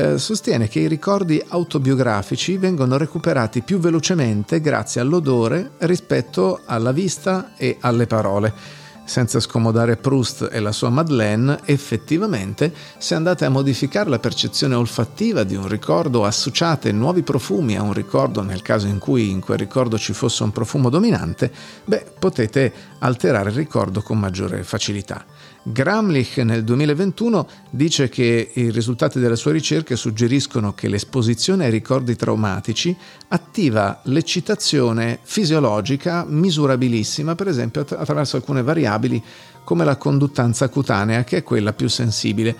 eh, 0.00 0.18
sostiene 0.18 0.66
che 0.66 0.80
i 0.80 0.88
ricordi 0.88 1.42
autobiografici 1.48 2.56
vengono 2.56 2.96
recuperati 2.96 3.60
più 3.60 3.78
velocemente 3.78 4.60
grazie 4.60 5.00
all'odore 5.00 5.72
rispetto 5.78 6.62
alla 6.64 6.92
vista 6.92 7.52
e 7.56 7.76
alle 7.80 8.06
parole. 8.06 8.78
Senza 9.04 9.40
scomodare 9.40 9.96
Proust 9.96 10.48
e 10.52 10.60
la 10.60 10.72
sua 10.72 10.88
Madeleine, 10.88 11.58
effettivamente, 11.64 12.72
se 12.96 13.14
andate 13.14 13.44
a 13.44 13.50
modificare 13.50 14.08
la 14.08 14.20
percezione 14.20 14.76
olfattiva 14.76 15.42
di 15.42 15.56
un 15.56 15.66
ricordo, 15.68 16.24
associate 16.24 16.92
nuovi 16.92 17.22
profumi 17.22 17.76
a 17.76 17.82
un 17.82 17.92
ricordo 17.92 18.42
nel 18.42 18.62
caso 18.62 18.86
in 18.86 18.98
cui 18.98 19.30
in 19.30 19.40
quel 19.40 19.58
ricordo 19.58 19.98
ci 19.98 20.12
fosse 20.12 20.44
un 20.44 20.52
profumo 20.52 20.90
dominante, 20.90 21.50
beh, 21.84 22.12
potete 22.18 22.72
alterare 23.00 23.50
il 23.50 23.56
ricordo 23.56 24.00
con 24.00 24.18
maggiore 24.18 24.62
facilità. 24.62 25.24
Gramlich 25.62 26.38
nel 26.38 26.64
2021 26.64 27.46
dice 27.68 28.08
che 28.08 28.50
i 28.54 28.70
risultati 28.70 29.20
delle 29.20 29.36
sue 29.36 29.52
ricerche 29.52 29.94
suggeriscono 29.94 30.72
che 30.72 30.88
l'esposizione 30.88 31.66
ai 31.66 31.70
ricordi 31.70 32.16
traumatici 32.16 32.96
attiva 33.28 34.00
l'eccitazione 34.04 35.18
fisiologica 35.22 36.24
misurabilissima, 36.26 37.34
per 37.34 37.48
esempio 37.48 37.82
attraverso 37.82 38.36
alcune 38.36 38.62
variabili 38.62 39.22
come 39.62 39.84
la 39.84 39.96
conduttanza 39.96 40.70
cutanea, 40.70 41.24
che 41.24 41.38
è 41.38 41.42
quella 41.42 41.74
più 41.74 41.88
sensibile. 41.88 42.56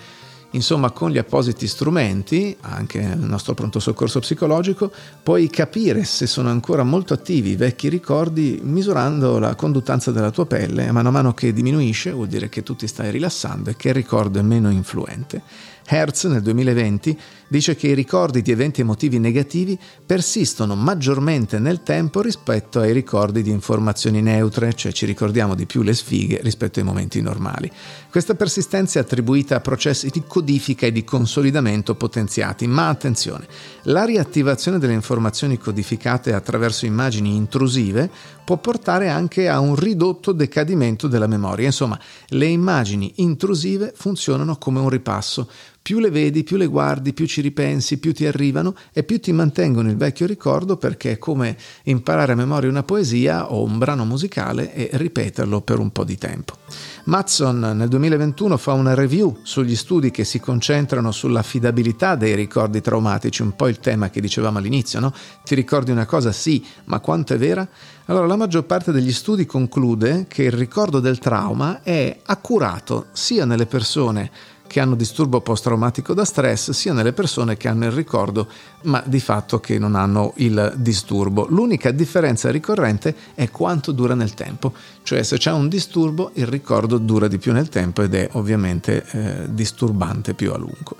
Insomma, 0.51 0.91
con 0.91 1.11
gli 1.11 1.17
appositi 1.17 1.65
strumenti, 1.65 2.57
anche 2.61 2.99
nel 2.99 3.19
nostro 3.19 3.53
pronto 3.53 3.79
soccorso 3.79 4.19
psicologico, 4.19 4.91
puoi 5.23 5.49
capire 5.49 6.03
se 6.03 6.27
sono 6.27 6.49
ancora 6.49 6.83
molto 6.83 7.13
attivi 7.13 7.51
i 7.51 7.55
vecchi 7.55 7.87
ricordi 7.87 8.59
misurando 8.61 9.39
la 9.39 9.55
conduttanza 9.55 10.11
della 10.11 10.31
tua 10.31 10.45
pelle 10.45 10.85
e 10.85 10.91
mano 10.91 11.07
a 11.07 11.11
mano 11.11 11.33
che 11.33 11.53
diminuisce 11.53 12.11
vuol 12.11 12.27
dire 12.27 12.49
che 12.49 12.63
tu 12.63 12.75
ti 12.75 12.87
stai 12.87 13.11
rilassando 13.11 13.69
e 13.69 13.77
che 13.77 13.89
il 13.89 13.93
ricordo 13.93 14.39
è 14.39 14.41
meno 14.41 14.69
influente. 14.69 15.41
Hertz 15.87 16.25
nel 16.25 16.41
2020 16.41 17.19
dice 17.51 17.75
che 17.75 17.89
i 17.89 17.93
ricordi 17.93 18.41
di 18.41 18.49
eventi 18.49 18.79
emotivi 18.79 19.19
negativi 19.19 19.77
persistono 20.05 20.73
maggiormente 20.73 21.59
nel 21.59 21.83
tempo 21.83 22.21
rispetto 22.21 22.79
ai 22.79 22.93
ricordi 22.93 23.41
di 23.41 23.49
informazioni 23.49 24.21
neutre, 24.21 24.73
cioè 24.73 24.93
ci 24.93 25.05
ricordiamo 25.05 25.53
di 25.53 25.65
più 25.65 25.81
le 25.81 25.93
sfighe 25.93 26.39
rispetto 26.41 26.79
ai 26.79 26.85
momenti 26.85 27.21
normali. 27.21 27.69
Questa 28.09 28.35
persistenza 28.35 28.99
è 28.99 29.01
attribuita 29.01 29.57
a 29.57 29.59
processi 29.59 30.09
di 30.09 30.23
codifica 30.25 30.85
e 30.85 30.93
di 30.93 31.03
consolidamento 31.03 31.95
potenziati, 31.95 32.67
ma 32.67 32.87
attenzione, 32.87 33.47
la 33.83 34.05
riattivazione 34.05 34.79
delle 34.79 34.93
informazioni 34.93 35.57
codificate 35.57 36.33
attraverso 36.33 36.85
immagini 36.85 37.35
intrusive 37.35 38.09
può 38.45 38.59
portare 38.59 39.09
anche 39.09 39.49
a 39.49 39.59
un 39.59 39.75
ridotto 39.75 40.31
decadimento 40.31 41.07
della 41.07 41.27
memoria. 41.27 41.65
Insomma, 41.65 41.99
le 42.29 42.45
immagini 42.45 43.11
intrusive 43.17 43.91
funzionano 43.93 44.55
come 44.55 44.79
un 44.79 44.89
ripasso. 44.89 45.49
Più 45.83 45.97
le 45.97 46.11
vedi, 46.11 46.43
più 46.43 46.57
le 46.57 46.67
guardi, 46.67 47.11
più 47.11 47.25
ci 47.25 47.41
ripensi, 47.41 47.97
più 47.97 48.13
ti 48.13 48.27
arrivano 48.27 48.75
e 48.93 49.01
più 49.01 49.19
ti 49.19 49.31
mantengono 49.31 49.89
il 49.89 49.97
vecchio 49.97 50.27
ricordo 50.27 50.77
perché 50.77 51.13
è 51.13 51.17
come 51.17 51.57
imparare 51.85 52.33
a 52.33 52.35
memoria 52.35 52.69
una 52.69 52.83
poesia 52.83 53.51
o 53.51 53.63
un 53.63 53.79
brano 53.79 54.05
musicale 54.05 54.75
e 54.75 54.89
ripeterlo 54.93 55.61
per 55.61 55.79
un 55.79 55.91
po' 55.91 56.03
di 56.03 56.19
tempo. 56.19 56.57
Matson 57.05 57.59
nel 57.75 57.87
2021 57.87 58.57
fa 58.57 58.73
una 58.73 58.93
review 58.93 59.39
sugli 59.41 59.75
studi 59.75 60.11
che 60.11 60.23
si 60.23 60.39
concentrano 60.39 61.11
sull'affidabilità 61.11 62.13
dei 62.15 62.35
ricordi 62.35 62.79
traumatici, 62.79 63.41
un 63.41 63.55
po' 63.55 63.67
il 63.67 63.79
tema 63.79 64.11
che 64.11 64.21
dicevamo 64.21 64.59
all'inizio, 64.59 64.99
no? 64.99 65.11
Ti 65.43 65.55
ricordi 65.55 65.89
una 65.89 66.05
cosa? 66.05 66.31
Sì, 66.31 66.63
ma 66.85 66.99
quanto 66.99 67.33
è 67.33 67.37
vera? 67.37 67.67
Allora, 68.05 68.27
la 68.27 68.35
maggior 68.35 68.65
parte 68.65 68.91
degli 68.91 69.11
studi 69.11 69.47
conclude 69.47 70.25
che 70.27 70.43
il 70.43 70.51
ricordo 70.51 70.99
del 70.99 71.17
trauma 71.17 71.81
è 71.81 72.19
accurato 72.25 73.07
sia 73.13 73.45
nelle 73.45 73.65
persone 73.65 74.29
che 74.71 74.79
hanno 74.79 74.95
disturbo 74.95 75.41
post-traumatico 75.41 76.13
da 76.13 76.23
stress, 76.23 76.69
sia 76.69 76.93
nelle 76.93 77.11
persone 77.11 77.57
che 77.57 77.67
hanno 77.67 77.83
il 77.83 77.91
ricordo, 77.91 78.47
ma 78.83 79.03
di 79.05 79.19
fatto 79.19 79.59
che 79.59 79.77
non 79.77 79.95
hanno 79.95 80.31
il 80.37 80.75
disturbo. 80.77 81.45
L'unica 81.49 81.91
differenza 81.91 82.49
ricorrente 82.49 83.13
è 83.35 83.49
quanto 83.49 83.91
dura 83.91 84.15
nel 84.15 84.33
tempo, 84.33 84.71
cioè 85.03 85.23
se 85.23 85.37
c'è 85.37 85.51
un 85.51 85.67
disturbo 85.67 86.31
il 86.35 86.47
ricordo 86.47 86.99
dura 86.99 87.27
di 87.27 87.37
più 87.37 87.51
nel 87.51 87.67
tempo 87.67 88.01
ed 88.01 88.15
è 88.15 88.29
ovviamente 88.31 89.05
eh, 89.11 89.53
disturbante 89.53 90.35
più 90.35 90.53
a 90.53 90.57
lungo. 90.57 90.95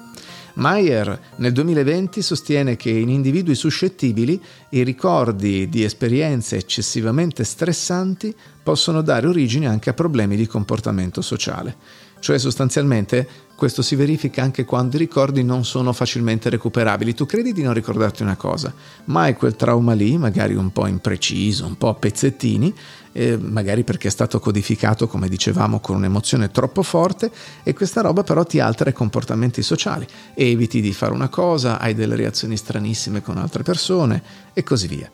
Mayer 0.56 1.18
nel 1.38 1.54
2020 1.54 2.22
sostiene 2.22 2.76
che 2.76 2.90
in 2.90 3.08
individui 3.08 3.56
suscettibili 3.56 4.42
i 4.72 4.84
ricordi 4.84 5.70
di 5.70 5.86
esperienze 5.86 6.58
eccessivamente 6.58 7.46
stressanti 7.46 8.36
possono 8.62 9.02
dare 9.02 9.28
origine 9.28 9.68
anche 9.68 9.90
a 9.90 9.94
problemi 9.94 10.36
di 10.36 10.48
comportamento 10.48 11.22
sociale. 11.22 12.10
Cioè 12.22 12.38
sostanzialmente 12.38 13.28
questo 13.56 13.82
si 13.82 13.96
verifica 13.96 14.42
anche 14.42 14.64
quando 14.64 14.96
i 14.96 15.00
ricordi 15.00 15.44
non 15.44 15.66
sono 15.66 15.92
facilmente 15.92 16.50
recuperabili. 16.50 17.14
Tu 17.14 17.26
credi 17.26 17.52
di 17.52 17.62
non 17.62 17.74
ricordarti 17.74 18.22
una 18.22 18.36
cosa, 18.36 18.74
ma 19.06 19.22
hai 19.22 19.36
quel 19.36 19.56
trauma 19.56 19.94
lì, 19.94 20.18
magari 20.18 20.56
un 20.56 20.72
po' 20.72 20.88
impreciso, 20.88 21.66
un 21.66 21.78
po' 21.78 21.90
a 21.90 21.94
pezzettini, 21.94 22.74
eh, 23.12 23.38
magari 23.38 23.84
perché 23.84 24.08
è 24.08 24.12
stato 24.12 24.40
codificato, 24.40 25.08
come 25.08 25.28
dicevamo, 25.28 25.80
con 25.80 25.96
un'emozione 25.96 26.50
troppo 26.50 26.82
forte 26.82 27.32
e 27.64 27.74
questa 27.74 28.02
roba 28.02 28.24
però 28.24 28.44
ti 28.44 28.60
altera 28.60 28.92
i 28.92 28.94
comportamenti 28.94 29.62
sociali. 29.62 30.08
Eviti 30.34 30.82
di 30.82 30.94
fare 30.94 31.14
una 31.14 31.30
cosa, 31.30 31.80
hai 31.80 31.94
delle 31.94 32.16
reazioni 32.16 32.58
stranissime 32.58 33.22
con 33.22 33.38
altre 33.38 33.64
persone 33.64 34.24
e 34.54 34.64
così 34.64 34.88
via. 34.88 35.12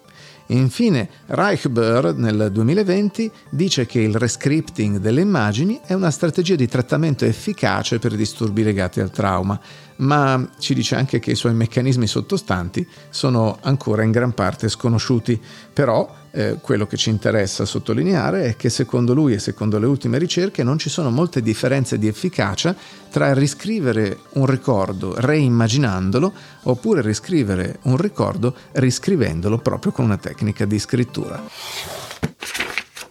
Infine, 0.48 1.10
Reichber 1.28 2.16
nel 2.16 2.50
2020 2.52 3.30
dice 3.50 3.86
che 3.86 4.00
il 4.00 4.16
rescripting 4.16 4.98
delle 4.98 5.22
immagini 5.22 5.82
è 5.86 5.94
una 5.94 6.10
strategia 6.10 6.56
di 6.56 6.68
trattamento 6.68 7.26
efficace 7.26 8.00
per 8.00 8.16
disturbi 8.16 8.64
legati 8.64 9.02
al 9.02 9.12
trauma, 9.12 9.60
ma 9.98 10.50
ci 10.60 10.74
dice 10.74 10.96
anche 10.96 11.20
che 11.20 11.32
i 11.32 11.36
suoi 11.36 11.54
meccanismi 11.54 12.08
sottostanti 12.08 12.88
sono 13.10 13.58
ancora 13.62 14.04
in 14.04 14.12
gran 14.12 14.34
parte 14.34 14.70
sconosciuti. 14.70 15.40
Però 15.74 16.14
eh, 16.32 16.58
quello 16.62 16.86
che 16.86 16.98
ci 16.98 17.10
interessa 17.10 17.66
sottolineare 17.66 18.46
è 18.46 18.56
che 18.56 18.70
secondo 18.70 19.14
lui 19.14 19.34
e 19.34 19.40
secondo 19.40 19.80
le 19.80 19.86
ultime 19.86 20.18
ricerche 20.18 20.64
non 20.64 20.78
ci 20.78 20.90
sono 20.90 21.10
molte 21.10 21.42
differenze 21.42 21.98
di 21.98 22.08
efficacia 22.08 22.76
tra 23.10 23.34
riscrivere 23.34 24.20
un 24.34 24.46
ricordo 24.46 25.14
reimmaginandolo 25.18 26.34
oppure 26.64 27.02
riscrivere 27.02 27.80
un 27.84 27.98
ricordo 27.98 28.56
riscrivendolo 28.74 29.58
proprio 29.60 29.92
con 29.92 30.06
una 30.06 30.18
tecnica 30.18 30.66
di 30.66 30.80
scrittura. 30.80 31.42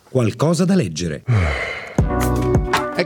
Qualcosa 0.09 0.65
da 0.65 0.75
leggere. 0.75 1.25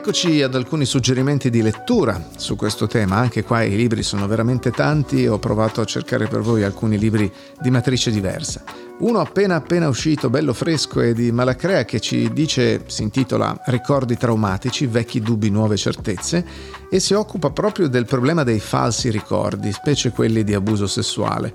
Eccoci 0.01 0.43
ad 0.43 0.55
alcuni 0.55 0.87
suggerimenti 0.87 1.51
di 1.51 1.61
lettura 1.61 2.31
su 2.35 2.57
questo 2.57 2.87
tema, 2.87 3.17
anche 3.17 3.45
qua 3.45 3.63
i 3.63 3.77
libri 3.77 4.03
sono 4.03 4.27
veramente 4.27 4.71
tanti, 4.71 5.27
ho 5.27 5.39
provato 5.39 5.83
a 5.83 5.85
cercare 5.85 6.27
per 6.27 6.41
voi 6.41 6.63
alcuni 6.63 6.97
libri 6.97 7.31
di 7.61 7.71
matrice 7.71 8.11
diversa. 8.11 8.65
Uno 9.01 9.21
appena 9.21 9.57
appena 9.57 9.89
uscito, 9.89 10.31
bello 10.31 10.55
fresco 10.55 11.03
e 11.03 11.13
di 11.13 11.31
Malacrea 11.31 11.85
che 11.85 12.01
ci 12.01 12.33
dice, 12.33 12.85
si 12.87 13.03
intitola 13.03 13.61
Ricordi 13.67 14.17
traumatici, 14.17 14.87
vecchi 14.87 15.21
dubbi, 15.21 15.51
nuove 15.51 15.77
certezze 15.77 16.47
e 16.91 16.99
si 16.99 17.13
occupa 17.13 17.51
proprio 17.51 17.87
del 17.87 18.07
problema 18.07 18.43
dei 18.43 18.59
falsi 18.59 19.11
ricordi, 19.11 19.71
specie 19.71 20.13
quelli 20.13 20.45
di 20.45 20.55
abuso 20.55 20.87
sessuale. 20.87 21.53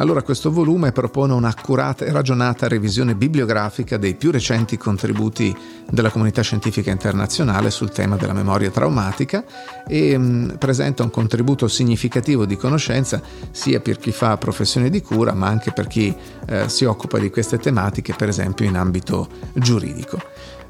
Allora 0.00 0.22
questo 0.22 0.50
volume 0.50 0.92
propone 0.92 1.34
un'accurata 1.34 2.06
e 2.06 2.10
ragionata 2.10 2.66
revisione 2.66 3.14
bibliografica 3.14 3.98
dei 3.98 4.14
più 4.14 4.30
recenti 4.30 4.78
contributi 4.78 5.54
della 5.90 6.08
comunità 6.08 6.40
scientifica 6.40 6.90
internazionale 6.90 7.70
sul 7.70 7.90
tema 7.90 8.16
della 8.16 8.32
memoria 8.32 8.70
traumatica 8.70 9.44
e 9.86 10.16
mh, 10.16 10.22
mm, 10.22 10.48
presenta 10.56 11.02
un 11.02 11.10
contributo 11.10 11.68
significativo 11.68 12.46
di 12.46 12.56
conoscenza 12.56 13.20
sia 13.50 13.80
per 13.80 13.98
chi 13.98 14.10
fa 14.10 14.38
professione 14.38 14.88
di 14.88 15.02
cura 15.02 15.34
ma 15.34 15.48
anche 15.48 15.70
per 15.70 15.86
chi 15.86 16.16
eh, 16.46 16.66
si 16.70 16.86
occupa 16.86 17.18
di 17.18 17.28
queste 17.28 17.58
tematiche 17.58 18.14
per 18.14 18.28
esempio 18.28 18.64
in 18.64 18.76
ambito 18.76 19.28
giuridico. 19.52 20.18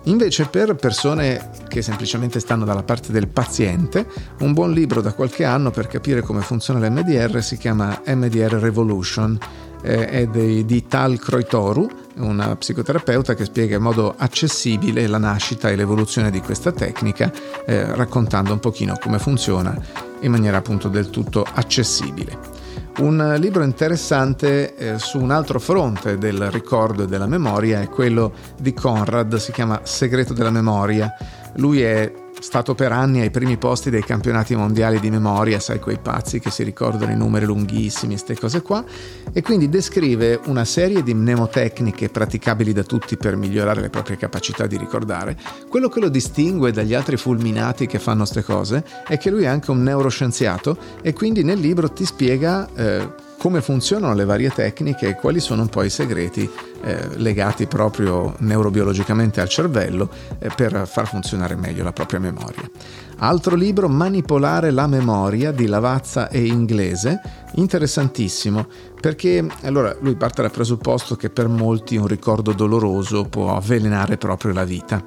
Invece 0.05 0.47
per 0.47 0.75
persone 0.77 1.51
che 1.69 1.83
semplicemente 1.83 2.41
stanno 2.41 2.65
dalla 2.65 2.83
parte 2.83 3.13
del 3.13 3.29
paziente, 3.29 4.07
un 4.41 4.55
buon 4.55 4.73
libro 4.73 5.03
da 5.03 5.13
qualche 5.13 5.45
anno 5.45 5.71
per 5.71 5.89
capire 5.89 6.23
come 6.23 6.41
funziona 6.41 6.81
l'MDR 6.81 7.43
si 7.43 7.59
chiama 7.59 8.01
MDR 8.07 8.55
Revolution, 8.55 9.39
eh, 9.83 10.07
è 10.07 10.27
di, 10.27 10.65
di 10.65 10.87
Tal 10.87 11.19
Kroitoru, 11.19 11.89
una 12.17 12.57
psicoterapeuta 12.57 13.35
che 13.35 13.45
spiega 13.45 13.77
in 13.77 13.83
modo 13.83 14.15
accessibile 14.17 15.07
la 15.07 15.19
nascita 15.19 15.69
e 15.69 15.77
l'evoluzione 15.77 16.31
di 16.31 16.41
questa 16.41 16.73
tecnica, 16.73 17.31
eh, 17.67 17.95
raccontando 17.95 18.53
un 18.53 18.59
pochino 18.59 18.97
come 18.99 19.19
funziona 19.19 19.79
in 20.21 20.31
maniera 20.31 20.59
appunto 20.59 20.89
del 20.89 21.11
tutto 21.11 21.47
accessibile. 21.51 22.60
Un 22.99 23.37
libro 23.39 23.63
interessante 23.63 24.75
eh, 24.75 24.99
su 24.99 25.19
un 25.19 25.31
altro 25.31 25.59
fronte 25.59 26.19
del 26.19 26.51
ricordo 26.51 27.05
e 27.05 27.07
della 27.07 27.27
memoria 27.27 27.81
è 27.81 27.89
quello 27.89 28.33
di 28.59 28.75
Conrad, 28.75 29.37
si 29.37 29.53
chiama 29.53 29.81
Segreto 29.85 30.35
della 30.35 30.51
memoria. 30.51 31.11
Lui 31.55 31.81
è 31.81 32.13
stato 32.41 32.75
per 32.75 32.93
anni 32.93 33.21
ai 33.21 33.31
primi 33.31 33.57
posti 33.57 33.91
dei 33.91 34.03
campionati 34.03 34.57
mondiali 34.57 34.99
di 34.99 35.11
memoria, 35.11 35.61
sai 35.61 35.79
quei 35.79 35.99
pazzi 36.01 36.41
che 36.41 36.51
si 36.51 36.63
ricordano 36.63 37.13
i 37.13 37.17
numeri 37.17 37.45
lunghissimi, 37.47 38.15
queste 38.15 38.37
cose 38.37 38.63
qua, 38.63 38.85
e 39.33 39.43
quindi 39.43 39.69
descrive 39.69 40.41
una 40.47 40.65
serie 40.65 41.03
di 41.03 41.15
mnemotecniche 41.15 42.09
praticabili 42.09 42.73
da 42.73 42.83
tutti 42.83 43.17
per 43.17 43.37
migliorare 43.37 43.81
le 43.81 43.91
proprie 43.91 44.17
capacità 44.17 44.67
di 44.67 44.77
ricordare. 44.77 45.39
Quello 45.69 45.89
che 45.89 46.01
lo 46.01 46.09
distingue 46.09 46.73
dagli 46.73 46.95
altri 46.95 47.17
fulminati 47.17 47.87
che 47.87 47.99
fanno 47.99 48.19
queste 48.21 48.43
cose 48.43 48.85
è 49.07 49.19
che 49.19 49.31
lui 49.31 49.45
è 49.45 49.47
anche 49.47 49.71
un 49.71 49.83
neuroscienziato 49.83 50.77
e 51.03 51.13
quindi 51.13 51.45
nel 51.45 51.59
libro 51.59 51.93
ti 51.93 52.05
spiega 52.05 52.69
eh, 52.75 53.29
come 53.41 53.63
funzionano 53.63 54.13
le 54.13 54.27
varie 54.27 54.51
tecniche 54.51 55.09
e 55.09 55.15
quali 55.15 55.41
sono 55.41 55.63
un 55.63 55.71
po' 55.71 55.83
i 55.83 55.89
segreti 55.89 56.47
eh, 56.83 57.17
legati 57.17 57.67
proprio 57.67 58.35
neurobiologicamente 58.41 59.41
al 59.41 59.49
cervello 59.49 60.11
eh, 60.39 60.51
per 60.55 60.87
far 60.87 61.07
funzionare 61.07 61.57
meglio 61.57 61.83
la 61.83 61.93
propria 61.93 62.21
memoria. 62.21 62.71
Altro 63.17 63.57
libro, 63.57 63.89
Manipolare 63.89 64.71
la 64.71 64.87
memoria 64.87 65.53
di 65.53 65.67
Lavazza 65.67 66.29
e 66.29 66.45
Inglese, 66.45 67.19
interessantissimo 67.55 68.67
perché 69.01 69.47
allora 69.63 69.97
lui 70.01 70.17
parte 70.17 70.43
dal 70.43 70.51
presupposto 70.51 71.17
che 71.17 71.31
per 71.31 71.49
molti 71.49 71.97
un 71.97 72.07
ricordo 72.07 72.53
doloroso 72.53 73.25
può 73.25 73.57
avvelenare 73.57 74.19
proprio 74.19 74.53
la 74.53 74.65
vita 74.65 75.03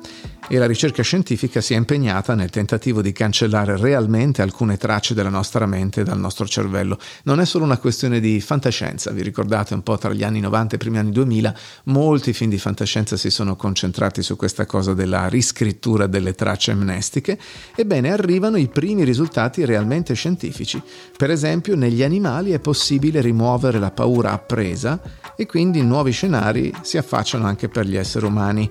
e 0.48 0.58
la 0.58 0.66
ricerca 0.66 1.04
scientifica 1.04 1.62
si 1.62 1.74
è 1.74 1.78
impegnata 1.78 2.36
nel 2.36 2.50
tentativo 2.50 3.02
di 3.02 3.12
cancellare 3.12 3.78
realmente 3.78 4.42
alcune 4.42 4.78
tracce 4.78 5.14
della 5.14 5.30
nostra 5.30 5.66
mente 5.66 6.02
e 6.02 6.04
dal 6.04 6.20
nostro 6.20 6.46
cervello. 6.46 7.00
Non 7.24 7.40
è 7.40 7.46
solo 7.46 7.64
una 7.64 7.78
questione 7.78 8.20
di 8.20 8.42
fantascienza, 8.42 9.12
vi 9.12 9.22
ricordate 9.22 9.74
un 9.74 9.84
po' 9.84 9.98
tra 9.98 10.12
gli 10.14 10.24
anni 10.24 10.40
90 10.40 10.74
e 10.74 10.76
i 10.76 10.80
primi 10.80 10.98
anni 10.98 11.12
2000, 11.12 11.56
molti 11.86 12.34
film 12.34 12.50
di 12.50 12.58
fantascienza 12.58 13.18
si 13.18 13.30
sono 13.30 13.56
concentrati 13.56 14.22
su 14.22 14.36
questa 14.36 14.66
cosa 14.66 14.94
della 14.94 15.28
riscrittura 15.28 16.08
delle 16.08 16.34
tracce 16.34 16.72
amnestiche, 16.72 17.40
ebbene 17.76 18.12
arrivano 18.12 18.58
i 18.58 18.68
primi 18.68 19.04
risultati 19.04 19.66
realmente 19.66 20.14
scientifici. 20.14 20.82
Per 21.16 21.32
esempio, 21.32 21.76
negli 21.76 22.04
animali 22.04 22.52
è 22.52 22.60
possibile 22.60 23.22
rimuovere 23.22 23.80
la 23.80 23.92
paura 23.92 24.32
appresa 24.32 25.00
e 25.36 25.46
quindi 25.46 25.82
nuovi 25.82 26.12
scenari 26.12 26.72
si 26.82 26.98
affacciano 26.98 27.46
anche 27.46 27.70
per 27.70 27.86
gli 27.86 27.96
esseri 27.96 28.26
umani. 28.26 28.70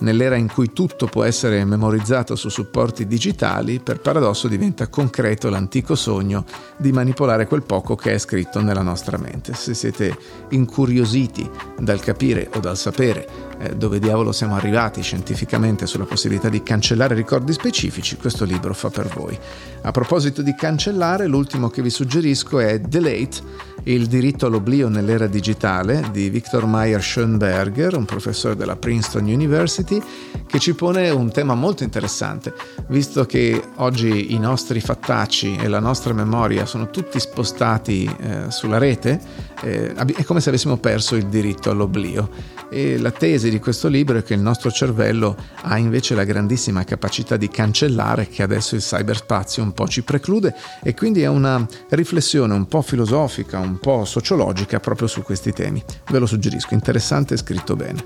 Nell'era 0.00 0.36
in 0.36 0.50
cui 0.52 0.72
tutto 0.72 1.06
può 1.06 1.24
essere 1.24 1.64
memorizzato 1.64 2.36
su 2.36 2.48
supporti 2.48 3.06
digitali, 3.06 3.80
per 3.80 4.00
paradosso 4.00 4.46
diventa 4.46 4.88
concreto 4.88 5.50
l'antico 5.50 5.94
sogno 5.94 6.44
di 6.76 6.92
manipolare 6.92 7.46
quel 7.46 7.62
poco 7.62 7.96
che 7.96 8.12
è 8.12 8.18
scritto 8.18 8.60
nella 8.60 8.82
nostra 8.82 9.18
mente. 9.18 9.54
Se 9.54 9.74
siete 9.74 10.16
incuriositi 10.50 11.48
dal 11.78 12.00
capire 12.00 12.48
o 12.54 12.60
dal 12.60 12.76
sapere 12.76 13.48
eh, 13.60 13.74
dove 13.74 13.98
diavolo 13.98 14.30
siamo 14.30 14.54
arrivati 14.54 15.02
scientificamente 15.02 15.86
sulla 15.86 16.04
possibilità 16.04 16.48
di 16.48 16.62
cancellare 16.62 17.14
ricordi 17.14 17.52
specifici, 17.52 18.16
questo 18.16 18.44
libro 18.44 18.72
fa 18.74 18.90
per 18.90 19.08
voi. 19.08 19.36
A 19.82 19.90
proposito 19.90 20.42
di 20.42 20.54
cancellare, 20.54 21.26
l'ultimo 21.26 21.68
che 21.68 21.82
vi 21.82 21.90
suggerisco 21.90 22.60
è 22.60 22.78
Delete, 22.78 23.40
il 23.88 24.06
diritto 24.06 24.46
all'oblio 24.46 24.88
nell'era 24.88 25.26
digitale 25.26 26.08
di 26.12 26.28
Victor 26.28 26.66
Meyer 26.66 27.02
Schoenberger, 27.02 27.96
un 27.96 28.04
professore 28.04 28.54
della 28.54 28.76
Princeton 28.76 29.24
University, 29.24 30.00
che 30.46 30.58
ci 30.58 30.74
pone 30.74 31.08
un 31.08 31.30
tema 31.30 31.54
molto 31.54 31.84
interessante, 31.84 32.52
visto 32.88 33.24
che 33.24 33.62
oggi 33.76 34.34
i 34.34 34.38
nostri 34.38 34.80
fattacci 34.80 35.56
e 35.56 35.68
la 35.68 35.80
nostra 35.80 36.12
memoria 36.12 36.66
sono 36.66 36.90
tutti 36.90 37.18
spostati 37.18 38.04
eh, 38.04 38.50
sulla 38.50 38.78
rete, 38.78 39.20
eh, 39.62 39.94
è 39.94 40.24
come 40.24 40.40
se 40.40 40.50
avessimo 40.50 40.76
perso 40.76 41.16
il 41.16 41.26
diritto 41.26 41.70
all'oblio. 41.70 42.56
E 42.70 42.98
la 42.98 43.10
tesi 43.10 43.48
di 43.50 43.58
questo 43.58 43.88
libro 43.88 44.18
è 44.18 44.22
che 44.22 44.34
il 44.34 44.40
nostro 44.40 44.70
cervello 44.70 45.36
ha 45.62 45.78
invece 45.78 46.14
la 46.14 46.24
grandissima 46.24 46.84
capacità 46.84 47.36
di 47.36 47.48
cancellare 47.48 48.28
che 48.28 48.42
adesso 48.42 48.74
il 48.74 48.82
cyberspazio 48.82 49.62
un 49.62 49.72
po' 49.72 49.88
ci 49.88 50.02
preclude 50.02 50.54
e 50.82 50.94
quindi 50.94 51.22
è 51.22 51.28
una 51.28 51.66
riflessione 51.90 52.54
un 52.54 52.66
po' 52.66 52.82
filosofica, 52.82 53.58
un 53.58 53.78
po' 53.78 54.04
sociologica 54.04 54.80
proprio 54.80 55.08
su 55.08 55.22
questi 55.22 55.52
temi. 55.52 55.82
Ve 56.10 56.18
lo 56.18 56.26
suggerisco, 56.26 56.74
interessante 56.74 57.34
e 57.34 57.36
scritto 57.38 57.74
bene. 57.74 58.04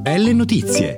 Belle 0.00 0.32
notizie. 0.32 0.96